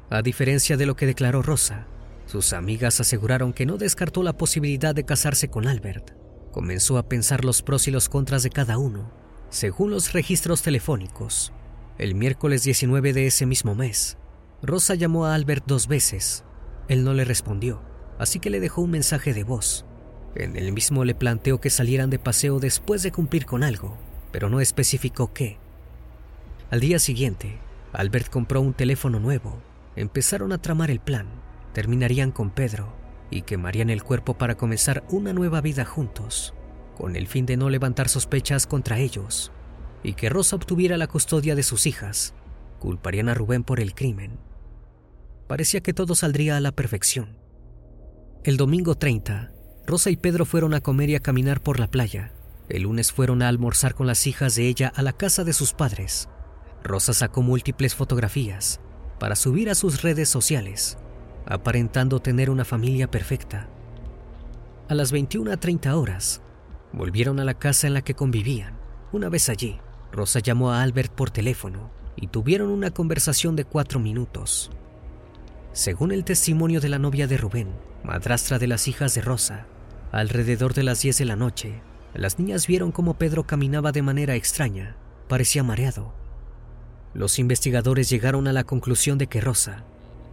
A 0.09 0.21
diferencia 0.21 0.77
de 0.77 0.85
lo 0.85 0.95
que 0.95 1.05
declaró 1.05 1.41
Rosa, 1.41 1.87
sus 2.25 2.53
amigas 2.53 2.99
aseguraron 2.99 3.53
que 3.53 3.65
no 3.65 3.77
descartó 3.77 4.23
la 4.23 4.33
posibilidad 4.33 4.95
de 4.95 5.05
casarse 5.05 5.49
con 5.49 5.67
Albert. 5.67 6.11
Comenzó 6.51 6.97
a 6.97 7.07
pensar 7.07 7.45
los 7.45 7.61
pros 7.61 7.87
y 7.87 7.91
los 7.91 8.09
contras 8.09 8.43
de 8.43 8.49
cada 8.49 8.77
uno 8.77 9.11
según 9.55 9.91
los 9.91 10.11
registros 10.11 10.61
telefónicos, 10.63 11.53
el 11.97 12.13
miércoles 12.13 12.63
19 12.63 13.13
de 13.13 13.27
ese 13.27 13.45
mismo 13.45 13.73
mes, 13.73 14.17
Rosa 14.61 14.95
llamó 14.95 15.25
a 15.25 15.33
Albert 15.33 15.63
dos 15.65 15.87
veces. 15.87 16.43
Él 16.89 17.05
no 17.05 17.13
le 17.13 17.23
respondió, 17.23 17.81
así 18.19 18.39
que 18.39 18.49
le 18.49 18.59
dejó 18.59 18.81
un 18.81 18.91
mensaje 18.91 19.33
de 19.33 19.43
voz. 19.43 19.85
En 20.35 20.57
el 20.57 20.71
mismo 20.71 21.05
le 21.05 21.15
planteó 21.15 21.61
que 21.61 21.69
salieran 21.69 22.09
de 22.09 22.19
paseo 22.19 22.59
después 22.59 23.03
de 23.03 23.11
cumplir 23.11 23.45
con 23.45 23.63
algo, 23.63 23.97
pero 24.31 24.49
no 24.49 24.59
especificó 24.59 25.33
qué. 25.33 25.57
Al 26.71 26.79
día 26.79 26.99
siguiente, 26.99 27.57
Albert 27.93 28.29
compró 28.29 28.59
un 28.61 28.73
teléfono 28.73 29.19
nuevo. 29.19 29.61
Empezaron 29.95 30.51
a 30.51 30.57
tramar 30.57 30.91
el 30.91 30.99
plan. 30.99 31.27
terminarían 31.73 32.31
con 32.31 32.51
Pedro 32.51 32.93
y 33.29 33.41
quemarían 33.41 33.89
el 33.89 34.01
cuerpo 34.01 34.37
para 34.37 34.55
comenzar 34.55 35.03
una 35.09 35.33
nueva 35.33 35.59
vida 35.59 35.83
juntos, 35.83 36.53
con 36.97 37.17
el 37.17 37.27
fin 37.27 37.45
de 37.45 37.57
no 37.57 37.69
levantar 37.69 38.07
sospechas 38.07 38.65
contra 38.65 38.99
ellos 38.99 39.51
y 40.05 40.13
que 40.13 40.29
Rosa 40.29 40.55
obtuviera 40.55 40.97
la 40.97 41.07
custodia 41.07 41.55
de 41.55 41.63
sus 41.63 41.87
hijas. 41.87 42.33
Culparían 42.79 43.27
a 43.27 43.33
Rubén 43.33 43.63
por 43.63 43.79
el 43.79 43.95
crimen. 43.95 44.37
Parecía 45.47 45.81
que 45.81 45.93
todo 45.93 46.15
saldría 46.15 46.57
a 46.57 46.59
la 46.59 46.71
perfección. 46.71 47.37
El 48.45 48.57
domingo 48.57 48.93
30, 48.93 49.51
Rosa 49.87 50.11
y 50.11 50.17
Pedro 50.17 50.45
fueron 50.45 50.75
a 50.75 50.81
comer 50.81 51.09
y 51.09 51.15
a 51.15 51.19
caminar 51.19 51.61
por 51.61 51.79
la 51.79 51.87
playa. 51.87 52.31
El 52.69 52.83
lunes 52.83 53.11
fueron 53.11 53.41
a 53.41 53.47
almorzar 53.47 53.95
con 53.95 54.05
las 54.05 54.27
hijas 54.27 54.53
de 54.53 54.67
ella 54.67 54.93
a 54.95 55.01
la 55.01 55.13
casa 55.13 55.43
de 55.43 55.51
sus 55.51 55.73
padres. 55.73 56.29
Rosa 56.83 57.13
sacó 57.13 57.41
múltiples 57.41 57.95
fotografías 57.95 58.81
para 59.19 59.35
subir 59.35 59.71
a 59.71 59.73
sus 59.73 60.03
redes 60.03 60.29
sociales, 60.29 60.99
aparentando 61.47 62.19
tener 62.19 62.51
una 62.51 62.65
familia 62.65 63.09
perfecta. 63.09 63.67
A 64.89 64.93
las 64.93 65.11
21.30 65.11 65.95
horas, 65.95 66.43
volvieron 66.93 67.39
a 67.39 67.45
la 67.45 67.55
casa 67.55 67.87
en 67.87 67.95
la 67.95 68.03
que 68.03 68.13
convivían. 68.13 68.77
Una 69.11 69.29
vez 69.29 69.49
allí, 69.49 69.79
Rosa 70.11 70.37
llamó 70.39 70.71
a 70.71 70.83
Albert 70.83 71.11
por 71.13 71.31
teléfono 71.31 71.89
y 72.15 72.27
tuvieron 72.27 72.69
una 72.69 72.91
conversación 72.91 73.55
de 73.55 73.65
cuatro 73.65 73.99
minutos. 73.99 74.69
Según 75.71 76.11
el 76.11 76.23
testimonio 76.23 76.79
de 76.79 76.89
la 76.89 76.99
novia 76.99 77.25
de 77.25 77.37
Rubén, 77.37 77.69
madrastra 78.05 78.59
de 78.59 78.67
las 78.67 78.87
hijas 78.87 79.13
de 79.15 79.21
Rosa, 79.21 79.65
alrededor 80.11 80.73
de 80.73 80.83
las 80.83 81.01
10 81.01 81.17
de 81.17 81.25
la 81.25 81.35
noche, 81.35 81.81
las 82.13 82.39
niñas 82.39 82.67
vieron 82.67 82.91
cómo 82.91 83.15
Pedro 83.15 83.45
caminaba 83.45 83.91
de 83.91 84.01
manera 84.01 84.35
extraña, 84.35 84.95
parecía 85.27 85.63
mareado. 85.63 86.13
Los 87.13 87.39
investigadores 87.39 88.09
llegaron 88.09 88.47
a 88.47 88.53
la 88.53 88.63
conclusión 88.63 89.17
de 89.17 89.27
que 89.27 89.41
Rosa 89.41 89.83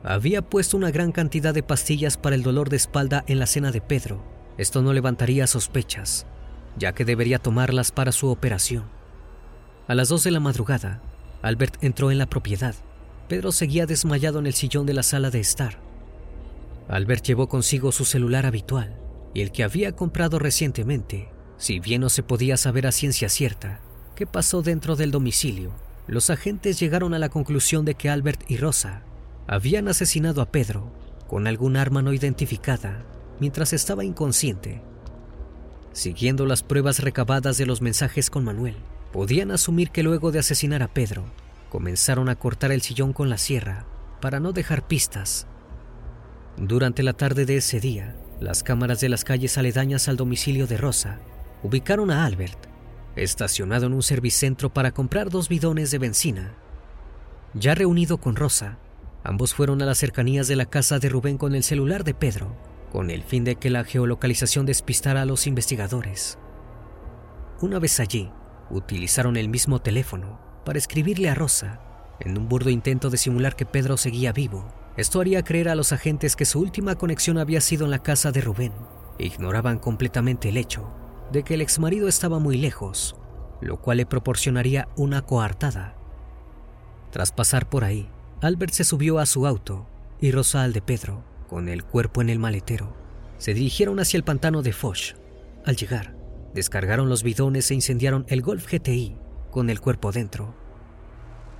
había 0.04 0.42
puesto 0.42 0.76
una 0.76 0.90
gran 0.90 1.12
cantidad 1.12 1.54
de 1.54 1.62
pastillas 1.62 2.16
para 2.16 2.36
el 2.36 2.42
dolor 2.42 2.68
de 2.68 2.76
espalda 2.76 3.24
en 3.26 3.38
la 3.38 3.46
cena 3.46 3.70
de 3.70 3.80
Pedro. 3.80 4.22
Esto 4.58 4.82
no 4.82 4.92
levantaría 4.92 5.46
sospechas, 5.46 6.26
ya 6.76 6.92
que 6.92 7.04
debería 7.04 7.38
tomarlas 7.38 7.90
para 7.92 8.12
su 8.12 8.28
operación. 8.28 8.84
A 9.88 9.94
las 9.94 10.08
2 10.08 10.24
de 10.24 10.30
la 10.32 10.40
madrugada, 10.40 11.00
Albert 11.40 11.82
entró 11.82 12.10
en 12.10 12.18
la 12.18 12.26
propiedad. 12.26 12.74
Pedro 13.28 13.52
seguía 13.52 13.86
desmayado 13.86 14.40
en 14.40 14.46
el 14.46 14.54
sillón 14.54 14.86
de 14.86 14.94
la 14.94 15.02
sala 15.02 15.30
de 15.30 15.40
estar. 15.40 15.78
Albert 16.92 17.24
llevó 17.24 17.48
consigo 17.48 17.90
su 17.90 18.04
celular 18.04 18.44
habitual 18.44 19.00
y 19.32 19.40
el 19.40 19.50
que 19.50 19.64
había 19.64 19.92
comprado 19.92 20.38
recientemente 20.38 21.30
si 21.56 21.80
bien 21.80 22.02
no 22.02 22.10
se 22.10 22.22
podía 22.22 22.58
saber 22.58 22.86
a 22.86 22.92
ciencia 22.92 23.30
cierta 23.30 23.80
qué 24.14 24.26
pasó 24.26 24.60
dentro 24.60 24.94
del 24.94 25.10
domicilio, 25.10 25.72
los 26.06 26.28
agentes 26.28 26.78
llegaron 26.78 27.14
a 27.14 27.18
la 27.18 27.30
conclusión 27.30 27.86
de 27.86 27.94
que 27.94 28.10
Albert 28.10 28.42
y 28.50 28.58
Rosa 28.58 29.04
habían 29.46 29.88
asesinado 29.88 30.42
a 30.42 30.52
Pedro 30.52 30.92
con 31.28 31.46
algún 31.46 31.78
arma 31.78 32.02
no 32.02 32.12
identificada 32.12 33.06
mientras 33.40 33.72
estaba 33.72 34.04
inconsciente. 34.04 34.82
Siguiendo 35.94 36.44
las 36.44 36.62
pruebas 36.62 36.98
recabadas 36.98 37.56
de 37.56 37.64
los 37.64 37.80
mensajes 37.80 38.28
con 38.28 38.44
Manuel, 38.44 38.76
podían 39.14 39.50
asumir 39.50 39.92
que 39.92 40.02
luego 40.02 40.30
de 40.30 40.40
asesinar 40.40 40.82
a 40.82 40.92
Pedro, 40.92 41.24
comenzaron 41.70 42.28
a 42.28 42.34
cortar 42.34 42.70
el 42.70 42.82
sillón 42.82 43.14
con 43.14 43.30
la 43.30 43.38
sierra 43.38 43.86
para 44.20 44.40
no 44.40 44.52
dejar 44.52 44.86
pistas. 44.86 45.46
Durante 46.56 47.02
la 47.02 47.14
tarde 47.14 47.46
de 47.46 47.56
ese 47.56 47.80
día, 47.80 48.14
las 48.38 48.62
cámaras 48.62 49.00
de 49.00 49.08
las 49.08 49.24
calles 49.24 49.56
aledañas 49.56 50.08
al 50.08 50.16
domicilio 50.16 50.66
de 50.66 50.76
Rosa 50.76 51.20
ubicaron 51.62 52.10
a 52.10 52.24
Albert, 52.26 52.58
estacionado 53.16 53.86
en 53.86 53.94
un 53.94 54.02
servicentro 54.02 54.72
para 54.72 54.92
comprar 54.92 55.30
dos 55.30 55.48
bidones 55.48 55.90
de 55.90 55.98
benzina. 55.98 56.54
Ya 57.54 57.74
reunido 57.74 58.18
con 58.18 58.36
Rosa, 58.36 58.78
ambos 59.24 59.54
fueron 59.54 59.80
a 59.80 59.86
las 59.86 59.98
cercanías 59.98 60.46
de 60.48 60.56
la 60.56 60.66
casa 60.66 60.98
de 60.98 61.08
Rubén 61.08 61.38
con 61.38 61.54
el 61.54 61.62
celular 61.62 62.04
de 62.04 62.14
Pedro, 62.14 62.54
con 62.90 63.10
el 63.10 63.22
fin 63.22 63.44
de 63.44 63.56
que 63.56 63.70
la 63.70 63.84
geolocalización 63.84 64.66
despistara 64.66 65.22
a 65.22 65.26
los 65.26 65.46
investigadores. 65.46 66.38
Una 67.60 67.78
vez 67.78 67.98
allí, 68.00 68.30
utilizaron 68.70 69.36
el 69.36 69.48
mismo 69.48 69.80
teléfono 69.80 70.38
para 70.64 70.78
escribirle 70.78 71.30
a 71.30 71.34
Rosa, 71.34 71.80
en 72.20 72.36
un 72.36 72.48
burdo 72.48 72.70
intento 72.70 73.08
de 73.08 73.16
simular 73.16 73.56
que 73.56 73.66
Pedro 73.66 73.96
seguía 73.96 74.32
vivo. 74.32 74.68
Esto 74.96 75.20
haría 75.20 75.42
creer 75.42 75.70
a 75.70 75.74
los 75.74 75.92
agentes 75.92 76.36
que 76.36 76.44
su 76.44 76.60
última 76.60 76.96
conexión 76.96 77.38
había 77.38 77.62
sido 77.62 77.86
en 77.86 77.90
la 77.90 78.02
casa 78.02 78.30
de 78.30 78.42
Rubén. 78.42 78.72
Ignoraban 79.18 79.78
completamente 79.78 80.50
el 80.50 80.58
hecho 80.58 80.92
de 81.32 81.44
que 81.44 81.54
el 81.54 81.62
exmarido 81.62 82.08
estaba 82.08 82.38
muy 82.38 82.58
lejos, 82.58 83.16
lo 83.62 83.80
cual 83.80 83.96
le 83.96 84.06
proporcionaría 84.06 84.88
una 84.96 85.22
coartada. 85.22 85.96
Tras 87.10 87.32
pasar 87.32 87.70
por 87.70 87.84
ahí, 87.84 88.10
Albert 88.42 88.74
se 88.74 88.84
subió 88.84 89.18
a 89.18 89.24
su 89.24 89.46
auto 89.46 89.86
y 90.20 90.30
Rosa 90.30 90.62
al 90.62 90.74
de 90.74 90.82
Pedro, 90.82 91.24
con 91.48 91.70
el 91.70 91.84
cuerpo 91.84 92.20
en 92.20 92.28
el 92.28 92.38
maletero. 92.38 92.94
Se 93.38 93.54
dirigieron 93.54 93.98
hacia 93.98 94.18
el 94.18 94.24
pantano 94.24 94.60
de 94.60 94.74
Foch. 94.74 95.14
Al 95.64 95.76
llegar, 95.76 96.14
descargaron 96.52 97.08
los 97.08 97.22
bidones 97.22 97.70
e 97.70 97.74
incendiaron 97.74 98.26
el 98.28 98.42
Golf 98.42 98.70
GTI 98.70 99.16
con 99.50 99.70
el 99.70 99.80
cuerpo 99.80 100.12
dentro. 100.12 100.54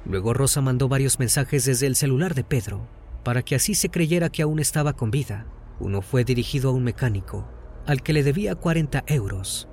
Luego 0.05 0.35
Rosa 0.35 0.61
mandó 0.61 0.89
varios 0.89 1.19
mensajes 1.19 1.65
desde 1.65 1.87
el 1.87 1.97
celular 1.97 2.35
de 2.35 2.45
Pedro 2.45 2.89
para 3.23 3.43
que 3.43 3.55
así 3.55 3.75
se 3.75 3.91
creyera 3.91 4.29
que 4.29 4.43
aún 4.43 4.59
estaba 4.59 4.93
con 4.95 5.11
vida. 5.11 5.47
Uno 5.81 6.03
fue 6.03 6.25
dirigido 6.25 6.71
a 6.71 6.73
un 6.73 6.85
mecánico 6.85 7.47
al 7.87 8.03
que 8.03 8.13
le 8.13 8.23
debía 8.23 8.55
40 8.55 9.05
euros. 9.07 9.69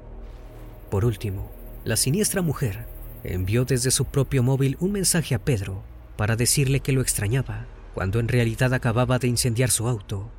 Por 0.90 1.06
último, 1.06 1.52
la 1.84 1.96
siniestra 1.96 2.42
mujer 2.42 2.88
envió 3.24 3.66
desde 3.66 3.92
su 3.92 4.06
propio 4.06 4.44
móvil 4.44 4.78
un 4.80 4.92
mensaje 4.92 5.36
a 5.36 5.40
Pedro 5.40 5.84
para 6.18 6.36
decirle 6.36 6.80
que 6.80 6.92
lo 6.92 7.02
extrañaba, 7.02 7.68
cuando 7.94 8.20
en 8.20 8.28
realidad 8.28 8.74
acababa 8.74 9.20
de 9.20 9.28
incendiar 9.28 9.70
su 9.70 9.88
auto. 9.88 10.30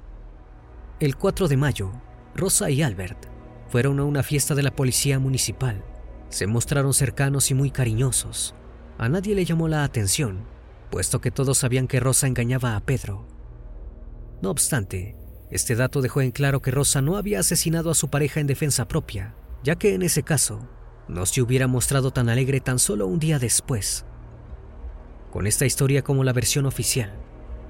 El 0.99 1.17
4 1.17 1.49
de 1.49 1.57
mayo, 1.57 1.93
Rosa 2.35 2.71
y 2.71 2.83
Albert 2.83 3.27
fueron 3.69 4.01
a 4.01 4.05
una 4.05 4.23
fiesta 4.23 4.55
de 4.55 4.63
la 4.63 4.75
policía 4.75 5.19
municipal. 5.19 5.85
Se 6.29 6.47
mostraron 6.47 6.93
cercanos 6.93 7.51
y 7.51 7.55
muy 7.55 7.71
cariñosos. 7.71 8.55
A 8.99 9.09
nadie 9.09 9.35
le 9.35 9.45
llamó 9.45 9.69
la 9.69 9.85
atención, 9.85 10.45
puesto 10.91 11.21
que 11.21 11.31
todos 11.31 11.59
sabían 11.59 11.87
que 11.87 12.01
Rosa 12.01 12.27
engañaba 12.27 12.77
a 12.77 12.81
Pedro. 12.81 13.27
No 14.43 14.51
obstante, 14.51 15.17
este 15.51 15.77
dato 15.77 16.03
dejó 16.03 16.21
en 16.21 16.33
claro 16.33 16.61
que 16.61 16.71
Rosa 16.71 17.01
no 17.01 17.17
había 17.17 17.41
asesinado 17.41 17.91
a 17.91 17.95
su 17.95 18.11
pareja 18.11 18.41
en 18.41 18.47
defensa 18.47 18.89
propia, 18.89 19.35
ya 19.63 19.77
que 19.77 19.95
en 19.95 20.03
ese 20.03 20.23
caso 20.23 20.69
no 21.09 21.27
se 21.27 21.43
hubiera 21.43 21.67
mostrado 21.67 22.13
tan 22.13 22.29
alegre 22.29 22.61
tan 22.61 22.79
solo 22.79 23.07
un 23.07 23.19
día 23.19 23.39
después. 23.39 24.05
Con 25.31 25.47
esta 25.47 25.67
historia 25.67 26.03
como 26.03 26.25
la 26.25 26.33
versión 26.33 26.67
oficial, 26.67 27.13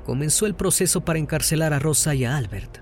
comenzó 0.04 0.46
el 0.46 0.54
proceso 0.54 1.02
para 1.02 1.18
encarcelar 1.18 1.72
a 1.72 1.78
Rosa 1.78 2.14
y 2.14 2.24
a 2.24 2.36
Albert. 2.36 2.78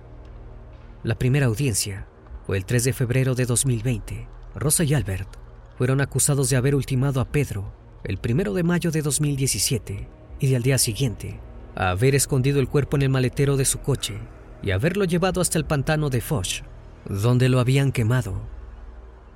La 1.02 1.16
primera 1.16 1.46
audiencia 1.46 2.06
fue 2.46 2.56
el 2.56 2.64
3 2.64 2.84
de 2.84 2.92
febrero 2.92 3.34
de 3.34 3.46
2020. 3.46 4.28
Rosa 4.54 4.84
y 4.84 4.94
Albert 4.94 5.28
fueron 5.76 6.00
acusados 6.00 6.50
de 6.50 6.56
haber 6.56 6.74
ultimado 6.74 7.20
a 7.20 7.30
Pedro 7.30 7.72
el 8.04 8.18
1 8.24 8.52
de 8.54 8.62
mayo 8.62 8.90
de 8.90 9.02
2017 9.02 10.08
y 10.40 10.54
al 10.54 10.62
día 10.62 10.78
siguiente 10.78 11.40
a 11.74 11.90
haber 11.90 12.14
escondido 12.14 12.60
el 12.60 12.68
cuerpo 12.68 12.96
en 12.96 13.02
el 13.02 13.08
maletero 13.08 13.56
de 13.56 13.64
su 13.64 13.80
coche 13.80 14.18
y 14.62 14.72
haberlo 14.72 15.04
llevado 15.04 15.40
hasta 15.40 15.58
el 15.58 15.64
pantano 15.64 16.10
de 16.10 16.20
Foch, 16.20 16.62
donde 17.08 17.48
lo 17.48 17.60
habían 17.60 17.92
quemado. 17.92 18.40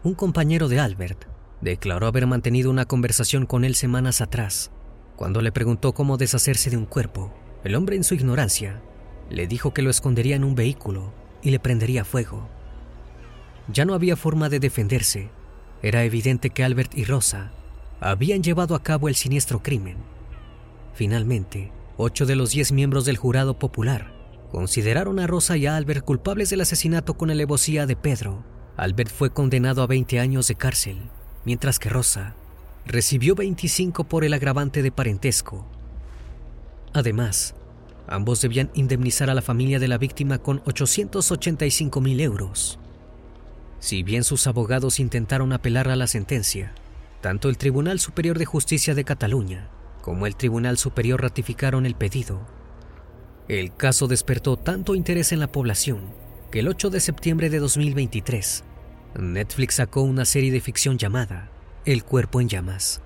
Un 0.02 0.14
compañero 0.14 0.68
de 0.68 0.80
Albert 0.80 1.24
declaró 1.60 2.08
haber 2.08 2.26
mantenido 2.26 2.70
una 2.70 2.86
conversación 2.86 3.46
con 3.46 3.64
él 3.64 3.76
semanas 3.76 4.20
atrás. 4.20 4.72
Cuando 5.14 5.40
le 5.40 5.52
preguntó 5.52 5.92
cómo 5.92 6.16
deshacerse 6.16 6.70
de 6.70 6.76
un 6.76 6.86
cuerpo, 6.86 7.32
el 7.62 7.76
hombre 7.76 7.94
en 7.94 8.02
su 8.02 8.14
ignorancia 8.14 8.82
le 9.30 9.46
dijo 9.46 9.72
que 9.72 9.82
lo 9.82 9.90
escondería 9.90 10.34
en 10.34 10.44
un 10.44 10.56
vehículo 10.56 11.12
y 11.42 11.50
le 11.50 11.60
prendería 11.60 12.04
fuego. 12.04 12.48
Ya 13.72 13.84
no 13.84 13.94
había 13.94 14.16
forma 14.16 14.48
de 14.48 14.58
defenderse. 14.58 15.30
Era 15.82 16.02
evidente 16.02 16.50
que 16.50 16.64
Albert 16.64 16.96
y 16.96 17.04
Rosa 17.04 17.52
habían 18.00 18.42
llevado 18.42 18.74
a 18.74 18.82
cabo 18.82 19.08
el 19.08 19.14
siniestro 19.14 19.62
crimen. 19.62 19.96
Finalmente, 20.94 21.72
ocho 21.96 22.26
de 22.26 22.36
los 22.36 22.50
diez 22.50 22.72
miembros 22.72 23.04
del 23.04 23.16
jurado 23.16 23.58
popular 23.58 24.12
consideraron 24.50 25.18
a 25.18 25.26
Rosa 25.26 25.56
y 25.56 25.64
a 25.66 25.76
Albert 25.76 26.04
culpables 26.04 26.50
del 26.50 26.60
asesinato 26.60 27.14
con 27.14 27.30
alevosía 27.30 27.86
de 27.86 27.96
Pedro. 27.96 28.44
Albert 28.76 29.10
fue 29.10 29.30
condenado 29.30 29.82
a 29.82 29.86
20 29.86 30.20
años 30.20 30.46
de 30.48 30.54
cárcel, 30.54 30.98
mientras 31.46 31.78
que 31.78 31.88
Rosa 31.88 32.34
recibió 32.84 33.34
25 33.34 34.04
por 34.04 34.24
el 34.24 34.34
agravante 34.34 34.82
de 34.82 34.92
parentesco. 34.92 35.66
Además, 36.92 37.54
ambos 38.06 38.42
debían 38.42 38.70
indemnizar 38.74 39.30
a 39.30 39.34
la 39.34 39.40
familia 39.40 39.78
de 39.78 39.88
la 39.88 39.96
víctima 39.96 40.38
con 40.38 40.60
885 40.66 42.00
mil 42.02 42.20
euros. 42.20 42.78
Si 43.78 44.02
bien 44.02 44.24
sus 44.24 44.46
abogados 44.46 45.00
intentaron 45.00 45.54
apelar 45.54 45.88
a 45.88 45.96
la 45.96 46.06
sentencia, 46.06 46.74
tanto 47.22 47.48
el 47.48 47.56
Tribunal 47.56 48.00
Superior 48.00 48.38
de 48.38 48.44
Justicia 48.44 48.94
de 48.94 49.04
Cataluña 49.04 49.70
como 50.02 50.26
el 50.26 50.36
Tribunal 50.36 50.76
Superior 50.76 51.22
ratificaron 51.22 51.86
el 51.86 51.94
pedido 51.94 52.44
el 53.48 53.74
caso 53.74 54.06
despertó 54.06 54.56
tanto 54.56 54.94
interés 54.94 55.32
en 55.32 55.40
la 55.40 55.46
población 55.46 56.14
que 56.50 56.60
el 56.60 56.68
8 56.68 56.90
de 56.90 57.00
septiembre 57.00 57.50
de 57.50 57.58
2023, 57.58 58.64
Netflix 59.18 59.74
sacó 59.74 60.02
una 60.02 60.24
serie 60.24 60.52
de 60.52 60.60
ficción 60.60 60.96
llamada 60.96 61.50
El 61.84 62.04
cuerpo 62.04 62.40
en 62.40 62.48
llamas. 62.48 63.02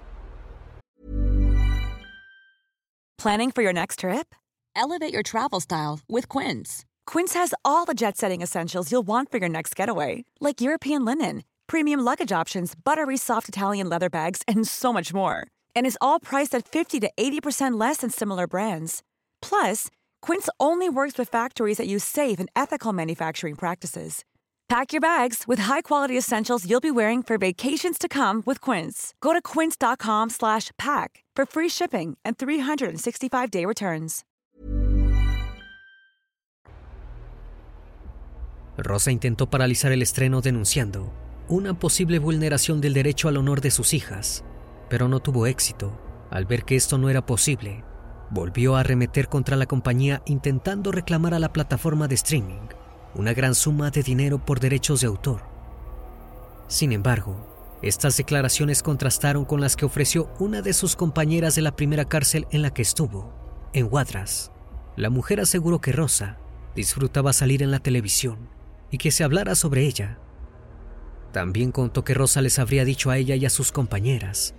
Planning 3.19 3.51
for 3.51 3.63
your 3.63 3.73
next 3.73 4.01
trip? 4.01 4.35
Elevate 4.77 5.13
your 5.13 5.23
travel 5.23 5.61
style 5.61 6.01
with 6.09 6.29
Quince. 6.29 6.85
Quince 7.07 7.35
has 7.35 7.55
all 7.65 7.87
the 7.87 7.95
jet 7.95 8.17
setting 8.17 8.43
essentials 8.43 8.93
you'll 8.93 9.07
want 9.07 9.31
for 9.31 9.39
your 9.39 9.49
next 9.49 9.75
getaway, 9.75 10.25
like 10.39 10.61
European 10.61 11.05
linen, 11.05 11.43
premium 11.67 12.01
luggage 12.01 12.31
options, 12.31 12.75
buttery 12.75 13.17
soft 13.17 13.49
Italian 13.49 13.89
leather 13.89 14.11
bags, 14.11 14.43
and 14.47 14.69
so 14.69 14.93
much 14.93 15.15
more. 15.15 15.47
And 15.77 15.87
is 15.87 15.99
all 16.01 16.19
priced 16.19 16.55
at 16.57 16.67
50 16.67 16.99
to 17.01 17.11
80% 17.17 17.79
less 17.79 17.99
than 17.99 18.11
similar 18.11 18.49
brands. 18.49 19.03
Plus, 19.41 19.89
Quince 20.21 20.49
only 20.59 20.89
works 20.89 21.17
with 21.17 21.29
factories 21.29 21.77
that 21.79 21.87
use 21.87 22.03
safe 22.03 22.41
and 22.41 22.49
ethical 22.57 22.93
manufacturing 22.93 23.55
practices. 23.55 24.25
Pack 24.69 24.93
your 24.93 25.01
bags 25.01 25.45
with 25.47 25.61
high-quality 25.61 26.19
essentials 26.19 26.69
you'll 26.69 26.81
be 26.81 26.91
wearing 26.91 27.23
for 27.23 27.39
vacations 27.39 27.99
to 27.99 28.09
come 28.09 28.43
with 28.45 28.61
Quince. 28.61 29.15
Go 29.21 29.33
to 29.33 29.41
quince.com/pack 29.41 31.25
for 31.37 31.47
free 31.47 31.69
shipping 31.69 32.17
and 32.25 32.37
365-day 32.37 33.65
returns. 33.65 34.25
Rosa 38.77 39.11
intentó 39.11 39.49
paralizar 39.49 39.93
el 39.93 40.03
estreno 40.03 40.41
denunciando 40.41 41.12
una 41.49 41.75
posible 41.75 42.19
vulneración 42.19 42.81
del 42.81 42.93
derecho 42.93 43.29
al 43.29 43.37
honor 43.37 43.61
de 43.61 43.71
sus 43.71 43.95
hijas, 43.95 44.45
pero 44.88 45.09
no 45.09 45.20
tuvo 45.20 45.46
éxito. 45.46 45.92
Al 46.31 46.44
ver 46.44 46.64
que 46.64 46.77
esto 46.77 46.99
no 46.99 47.09
era 47.09 47.25
posible, 47.25 47.85
volvió 48.31 48.77
a 48.77 48.81
arremeter 48.81 49.29
contra 49.29 49.57
la 49.57 49.66
compañía 49.66 50.22
intentando 50.27 50.92
reclamar 50.92 51.35
a 51.35 51.38
la 51.38 51.53
plataforma 51.53 52.09
de 52.09 52.16
streaming 52.16 52.68
una 53.14 53.33
gran 53.33 53.55
suma 53.55 53.90
de 53.90 54.03
dinero 54.03 54.44
por 54.44 54.61
derechos 54.61 55.01
de 55.01 55.07
autor. 55.07 55.42
Sin 56.68 56.92
embargo, 56.92 57.79
estas 57.81 58.16
declaraciones 58.16 58.83
contrastaron 58.83 59.46
con 59.46 59.61
las 59.61 59.75
que 59.75 59.87
ofreció 59.87 60.31
una 60.38 60.61
de 60.61 60.75
sus 60.75 60.96
compañeras 60.96 61.55
de 61.55 61.62
la 61.62 61.77
primera 61.77 62.05
cárcel 62.05 62.46
en 62.51 62.61
la 62.61 62.75
que 62.75 62.83
estuvo, 62.83 63.33
en 63.72 63.88
Wadras. 63.90 64.53
La 64.96 65.09
mujer 65.09 65.40
aseguró 65.40 65.81
que 65.81 65.92
Rosa 65.92 66.38
disfrutaba 66.75 67.33
salir 67.33 67.62
en 67.62 67.70
la 67.70 67.79
televisión 67.79 68.51
y 68.90 68.99
que 68.99 69.11
se 69.11 69.25
hablara 69.25 69.55
sobre 69.55 69.87
ella. 69.87 70.18
También 71.33 71.72
contó 71.72 72.05
que 72.05 72.14
Rosa 72.14 72.42
les 72.42 72.59
habría 72.59 72.85
dicho 72.85 73.11
a 73.11 73.16
ella 73.16 73.35
y 73.35 73.46
a 73.46 73.51
sus 73.51 73.72
compañeras 73.72 74.55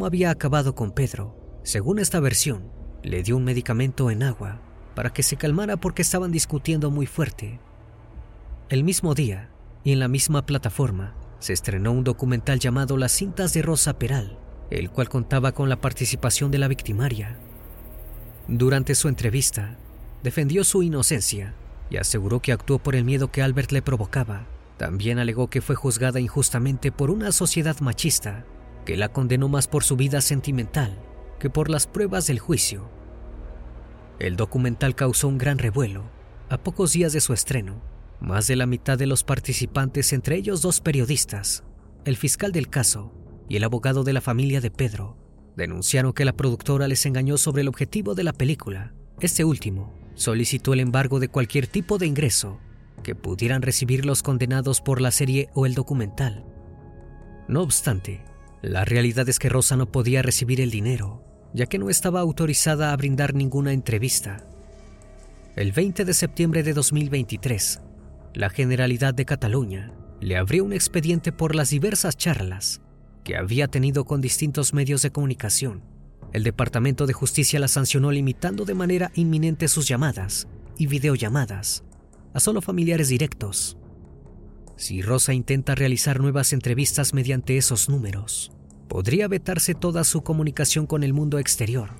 había 0.00 0.30
acabado 0.30 0.74
con 0.74 0.90
Pedro. 0.90 1.36
Según 1.62 1.98
esta 1.98 2.18
versión, 2.18 2.70
le 3.02 3.22
dio 3.22 3.36
un 3.36 3.44
medicamento 3.44 4.10
en 4.10 4.22
agua 4.22 4.60
para 4.94 5.10
que 5.10 5.22
se 5.22 5.36
calmara 5.36 5.76
porque 5.76 6.02
estaban 6.02 6.32
discutiendo 6.32 6.90
muy 6.90 7.06
fuerte. 7.06 7.60
El 8.68 8.84
mismo 8.84 9.14
día, 9.14 9.50
y 9.84 9.92
en 9.92 10.00
la 10.00 10.08
misma 10.08 10.44
plataforma, 10.46 11.14
se 11.38 11.52
estrenó 11.52 11.92
un 11.92 12.04
documental 12.04 12.58
llamado 12.58 12.96
Las 12.96 13.12
cintas 13.12 13.52
de 13.52 13.62
Rosa 13.62 13.98
Peral, 13.98 14.38
el 14.70 14.90
cual 14.90 15.08
contaba 15.08 15.52
con 15.52 15.68
la 15.68 15.80
participación 15.80 16.50
de 16.50 16.58
la 16.58 16.68
victimaria. 16.68 17.38
Durante 18.48 18.94
su 18.94 19.08
entrevista, 19.08 19.78
defendió 20.22 20.64
su 20.64 20.82
inocencia 20.82 21.54
y 21.90 21.96
aseguró 21.96 22.40
que 22.40 22.52
actuó 22.52 22.78
por 22.78 22.96
el 22.96 23.04
miedo 23.04 23.30
que 23.30 23.42
Albert 23.42 23.72
le 23.72 23.82
provocaba. 23.82 24.46
También 24.78 25.18
alegó 25.18 25.48
que 25.48 25.60
fue 25.60 25.76
juzgada 25.76 26.20
injustamente 26.20 26.90
por 26.92 27.10
una 27.10 27.32
sociedad 27.32 27.78
machista 27.80 28.44
que 28.84 28.96
la 28.96 29.10
condenó 29.10 29.48
más 29.48 29.68
por 29.68 29.84
su 29.84 29.96
vida 29.96 30.20
sentimental 30.20 30.98
que 31.38 31.50
por 31.50 31.70
las 31.70 31.88
pruebas 31.88 32.28
del 32.28 32.38
juicio. 32.38 32.88
El 34.20 34.36
documental 34.36 34.94
causó 34.94 35.26
un 35.26 35.38
gran 35.38 35.58
revuelo. 35.58 36.04
A 36.48 36.58
pocos 36.58 36.92
días 36.92 37.12
de 37.12 37.20
su 37.20 37.32
estreno, 37.32 37.82
más 38.20 38.46
de 38.46 38.54
la 38.54 38.66
mitad 38.66 38.96
de 38.96 39.06
los 39.06 39.24
participantes, 39.24 40.12
entre 40.12 40.36
ellos 40.36 40.62
dos 40.62 40.80
periodistas, 40.80 41.64
el 42.04 42.16
fiscal 42.16 42.52
del 42.52 42.68
caso 42.68 43.12
y 43.48 43.56
el 43.56 43.64
abogado 43.64 44.04
de 44.04 44.12
la 44.12 44.20
familia 44.20 44.60
de 44.60 44.70
Pedro, 44.70 45.16
denunciaron 45.56 46.12
que 46.12 46.24
la 46.24 46.36
productora 46.36 46.86
les 46.86 47.04
engañó 47.06 47.36
sobre 47.38 47.62
el 47.62 47.68
objetivo 47.68 48.14
de 48.14 48.22
la 48.22 48.32
película. 48.32 48.94
Este 49.20 49.44
último 49.44 49.92
solicitó 50.14 50.72
el 50.72 50.80
embargo 50.80 51.18
de 51.18 51.28
cualquier 51.28 51.66
tipo 51.66 51.98
de 51.98 52.06
ingreso 52.06 52.60
que 53.02 53.16
pudieran 53.16 53.62
recibir 53.62 54.06
los 54.06 54.22
condenados 54.22 54.80
por 54.80 55.00
la 55.00 55.10
serie 55.10 55.48
o 55.54 55.66
el 55.66 55.74
documental. 55.74 56.44
No 57.48 57.62
obstante, 57.62 58.22
la 58.62 58.84
realidad 58.84 59.28
es 59.28 59.40
que 59.40 59.48
Rosa 59.48 59.76
no 59.76 59.90
podía 59.90 60.22
recibir 60.22 60.60
el 60.60 60.70
dinero, 60.70 61.24
ya 61.52 61.66
que 61.66 61.78
no 61.78 61.90
estaba 61.90 62.20
autorizada 62.20 62.92
a 62.92 62.96
brindar 62.96 63.34
ninguna 63.34 63.72
entrevista. 63.72 64.46
El 65.56 65.72
20 65.72 66.04
de 66.04 66.14
septiembre 66.14 66.62
de 66.62 66.72
2023, 66.72 67.80
la 68.34 68.50
Generalidad 68.50 69.14
de 69.14 69.24
Cataluña 69.24 69.92
le 70.20 70.36
abrió 70.36 70.64
un 70.64 70.72
expediente 70.72 71.32
por 71.32 71.56
las 71.56 71.70
diversas 71.70 72.16
charlas 72.16 72.80
que 73.24 73.36
había 73.36 73.66
tenido 73.66 74.04
con 74.04 74.20
distintos 74.20 74.72
medios 74.72 75.02
de 75.02 75.10
comunicación. 75.10 75.82
El 76.32 76.44
Departamento 76.44 77.06
de 77.06 77.12
Justicia 77.12 77.58
la 77.58 77.68
sancionó 77.68 78.12
limitando 78.12 78.64
de 78.64 78.74
manera 78.74 79.10
inminente 79.14 79.66
sus 79.66 79.88
llamadas 79.88 80.46
y 80.78 80.86
videollamadas 80.86 81.82
a 82.32 82.40
solo 82.40 82.62
familiares 82.62 83.08
directos. 83.08 83.76
Si 84.76 85.02
Rosa 85.02 85.34
intenta 85.34 85.74
realizar 85.74 86.20
nuevas 86.20 86.52
entrevistas 86.52 87.14
mediante 87.14 87.56
esos 87.56 87.88
números, 87.88 88.52
podría 88.88 89.28
vetarse 89.28 89.74
toda 89.74 90.04
su 90.04 90.22
comunicación 90.22 90.86
con 90.86 91.02
el 91.02 91.12
mundo 91.12 91.38
exterior. 91.38 91.90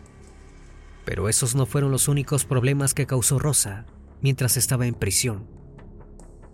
Pero 1.05 1.29
esos 1.29 1.55
no 1.55 1.67
fueron 1.67 1.91
los 1.91 2.09
únicos 2.09 2.45
problemas 2.45 2.95
que 2.95 3.07
causó 3.07 3.39
Rosa 3.39 3.87
mientras 4.21 4.57
estaba 4.57 4.87
en 4.87 4.95
prisión. 4.95 5.47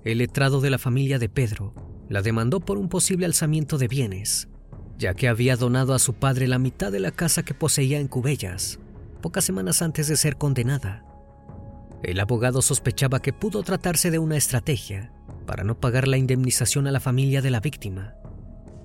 El 0.04 0.18
letrado 0.18 0.61
de 0.61 0.70
la 0.70 0.78
familia 0.78 1.18
de 1.18 1.28
Pedro 1.28 1.74
la 2.09 2.22
demandó 2.22 2.61
por 2.61 2.78
un 2.78 2.88
posible 2.88 3.26
alzamiento 3.26 3.78
de 3.78 3.88
bienes, 3.88 4.48
ya 4.96 5.14
que 5.14 5.28
había 5.28 5.57
donado 5.57 5.92
a 5.92 5.98
su 5.98 6.14
padre 6.14 6.48
la 6.48 6.59
mitad 6.59 6.90
de 6.90 7.00
la 7.00 7.11
casa 7.11 7.42
que 7.42 7.54
poseía 7.54 8.00
en 8.00 8.09
Cubellas, 8.09 8.78
pocas 9.20 9.44
semanas 9.44 9.83
antes 9.83 10.09
de 10.09 10.16
ser 10.16 10.37
condenada. 10.37 11.04
El 12.02 12.20
abogado 12.20 12.62
sospechaba 12.62 13.20
que 13.20 13.33
pudo 13.33 13.62
tratarse 13.62 14.11
de 14.11 14.18
una 14.18 14.37
estrategia 14.37 15.12
para 15.48 15.64
no 15.64 15.80
pagar 15.80 16.06
la 16.06 16.18
indemnización 16.18 16.87
a 16.87 16.92
la 16.92 17.00
familia 17.00 17.40
de 17.40 17.50
la 17.50 17.61
víctima. 17.61 18.12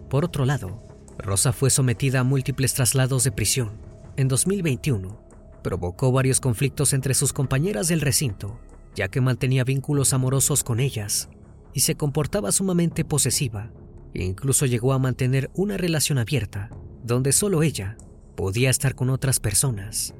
Por 0.09 0.23
otro 0.23 0.45
lado, 0.45 0.81
Rosa 1.17 1.51
fue 1.51 1.69
sometida 1.69 2.21
a 2.21 2.23
múltiples 2.23 2.73
traslados 2.73 3.25
de 3.25 3.33
prisión. 3.33 3.71
En 4.15 4.29
2021, 4.29 5.19
provocó 5.61 6.13
varios 6.13 6.39
conflictos 6.39 6.93
entre 6.93 7.15
sus 7.15 7.33
compañeras 7.33 7.89
del 7.89 7.99
recinto, 7.99 8.61
ya 8.95 9.09
que 9.09 9.19
mantenía 9.19 9.65
vínculos 9.65 10.13
amorosos 10.13 10.63
con 10.63 10.79
ellas 10.79 11.27
y 11.73 11.81
se 11.81 11.95
comportaba 11.95 12.53
sumamente 12.53 13.03
posesiva. 13.03 13.69
Incluso 14.13 14.65
llegó 14.65 14.93
a 14.93 14.99
mantener 14.99 15.51
una 15.55 15.75
relación 15.75 16.17
abierta, 16.17 16.69
donde 17.03 17.33
solo 17.33 17.61
ella 17.61 17.97
podía 18.37 18.69
estar 18.69 18.95
con 18.95 19.09
otras 19.09 19.41
personas. 19.41 20.13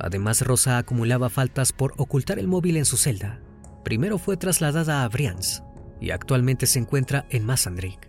Además, 0.00 0.42
Rosa 0.42 0.78
acumulaba 0.78 1.30
faltas 1.30 1.72
por 1.72 1.94
ocultar 1.96 2.40
el 2.40 2.48
móvil 2.48 2.76
en 2.76 2.86
su 2.86 2.96
celda. 2.96 3.43
Primero 3.84 4.16
fue 4.16 4.38
trasladada 4.38 5.04
a 5.04 5.08
Brians 5.08 5.62
y 6.00 6.10
actualmente 6.10 6.66
se 6.66 6.78
encuentra 6.78 7.26
en 7.28 7.44
Massandrick. 7.44 8.08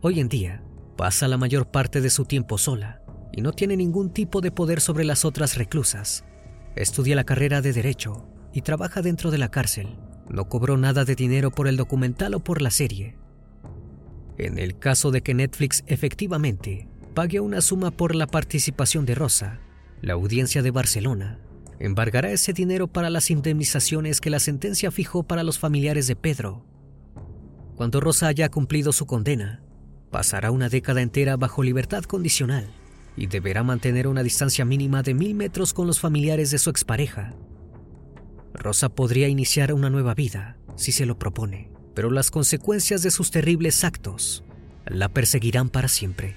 Hoy 0.00 0.18
en 0.18 0.28
día, 0.28 0.64
pasa 0.96 1.28
la 1.28 1.36
mayor 1.36 1.70
parte 1.70 2.00
de 2.00 2.10
su 2.10 2.24
tiempo 2.24 2.58
sola 2.58 3.00
y 3.32 3.42
no 3.42 3.52
tiene 3.52 3.76
ningún 3.76 4.12
tipo 4.12 4.40
de 4.40 4.50
poder 4.50 4.80
sobre 4.80 5.04
las 5.04 5.24
otras 5.24 5.56
reclusas. 5.56 6.24
Estudia 6.74 7.14
la 7.14 7.22
carrera 7.22 7.62
de 7.62 7.72
Derecho 7.72 8.26
y 8.52 8.62
trabaja 8.62 9.02
dentro 9.02 9.30
de 9.30 9.38
la 9.38 9.52
cárcel. 9.52 9.96
No 10.28 10.48
cobró 10.48 10.76
nada 10.76 11.04
de 11.04 11.14
dinero 11.14 11.52
por 11.52 11.68
el 11.68 11.76
documental 11.76 12.34
o 12.34 12.40
por 12.40 12.60
la 12.60 12.72
serie. 12.72 13.16
En 14.36 14.58
el 14.58 14.78
caso 14.78 15.12
de 15.12 15.22
que 15.22 15.34
Netflix 15.34 15.84
efectivamente 15.86 16.88
pague 17.14 17.38
una 17.38 17.60
suma 17.60 17.92
por 17.92 18.16
la 18.16 18.26
participación 18.26 19.06
de 19.06 19.14
Rosa, 19.14 19.60
la 20.00 20.14
audiencia 20.14 20.62
de 20.62 20.72
Barcelona 20.72 21.38
embargará 21.82 22.30
ese 22.30 22.52
dinero 22.52 22.86
para 22.86 23.10
las 23.10 23.28
indemnizaciones 23.28 24.20
que 24.20 24.30
la 24.30 24.38
sentencia 24.38 24.92
fijó 24.92 25.24
para 25.24 25.42
los 25.42 25.58
familiares 25.58 26.06
de 26.06 26.14
Pedro. 26.14 26.64
Cuando 27.74 28.00
Rosa 28.00 28.28
haya 28.28 28.48
cumplido 28.50 28.92
su 28.92 29.04
condena, 29.04 29.64
pasará 30.12 30.52
una 30.52 30.68
década 30.68 31.02
entera 31.02 31.36
bajo 31.36 31.64
libertad 31.64 32.04
condicional 32.04 32.68
y 33.16 33.26
deberá 33.26 33.64
mantener 33.64 34.06
una 34.06 34.22
distancia 34.22 34.64
mínima 34.64 35.02
de 35.02 35.14
mil 35.14 35.34
metros 35.34 35.74
con 35.74 35.88
los 35.88 35.98
familiares 35.98 36.52
de 36.52 36.58
su 36.58 36.70
expareja. 36.70 37.34
Rosa 38.54 38.88
podría 38.88 39.26
iniciar 39.26 39.72
una 39.72 39.90
nueva 39.90 40.14
vida 40.14 40.58
si 40.76 40.92
se 40.92 41.04
lo 41.04 41.18
propone, 41.18 41.68
pero 41.94 42.12
las 42.12 42.30
consecuencias 42.30 43.02
de 43.02 43.10
sus 43.10 43.32
terribles 43.32 43.82
actos 43.82 44.44
la 44.86 45.08
perseguirán 45.08 45.68
para 45.68 45.88
siempre. 45.88 46.36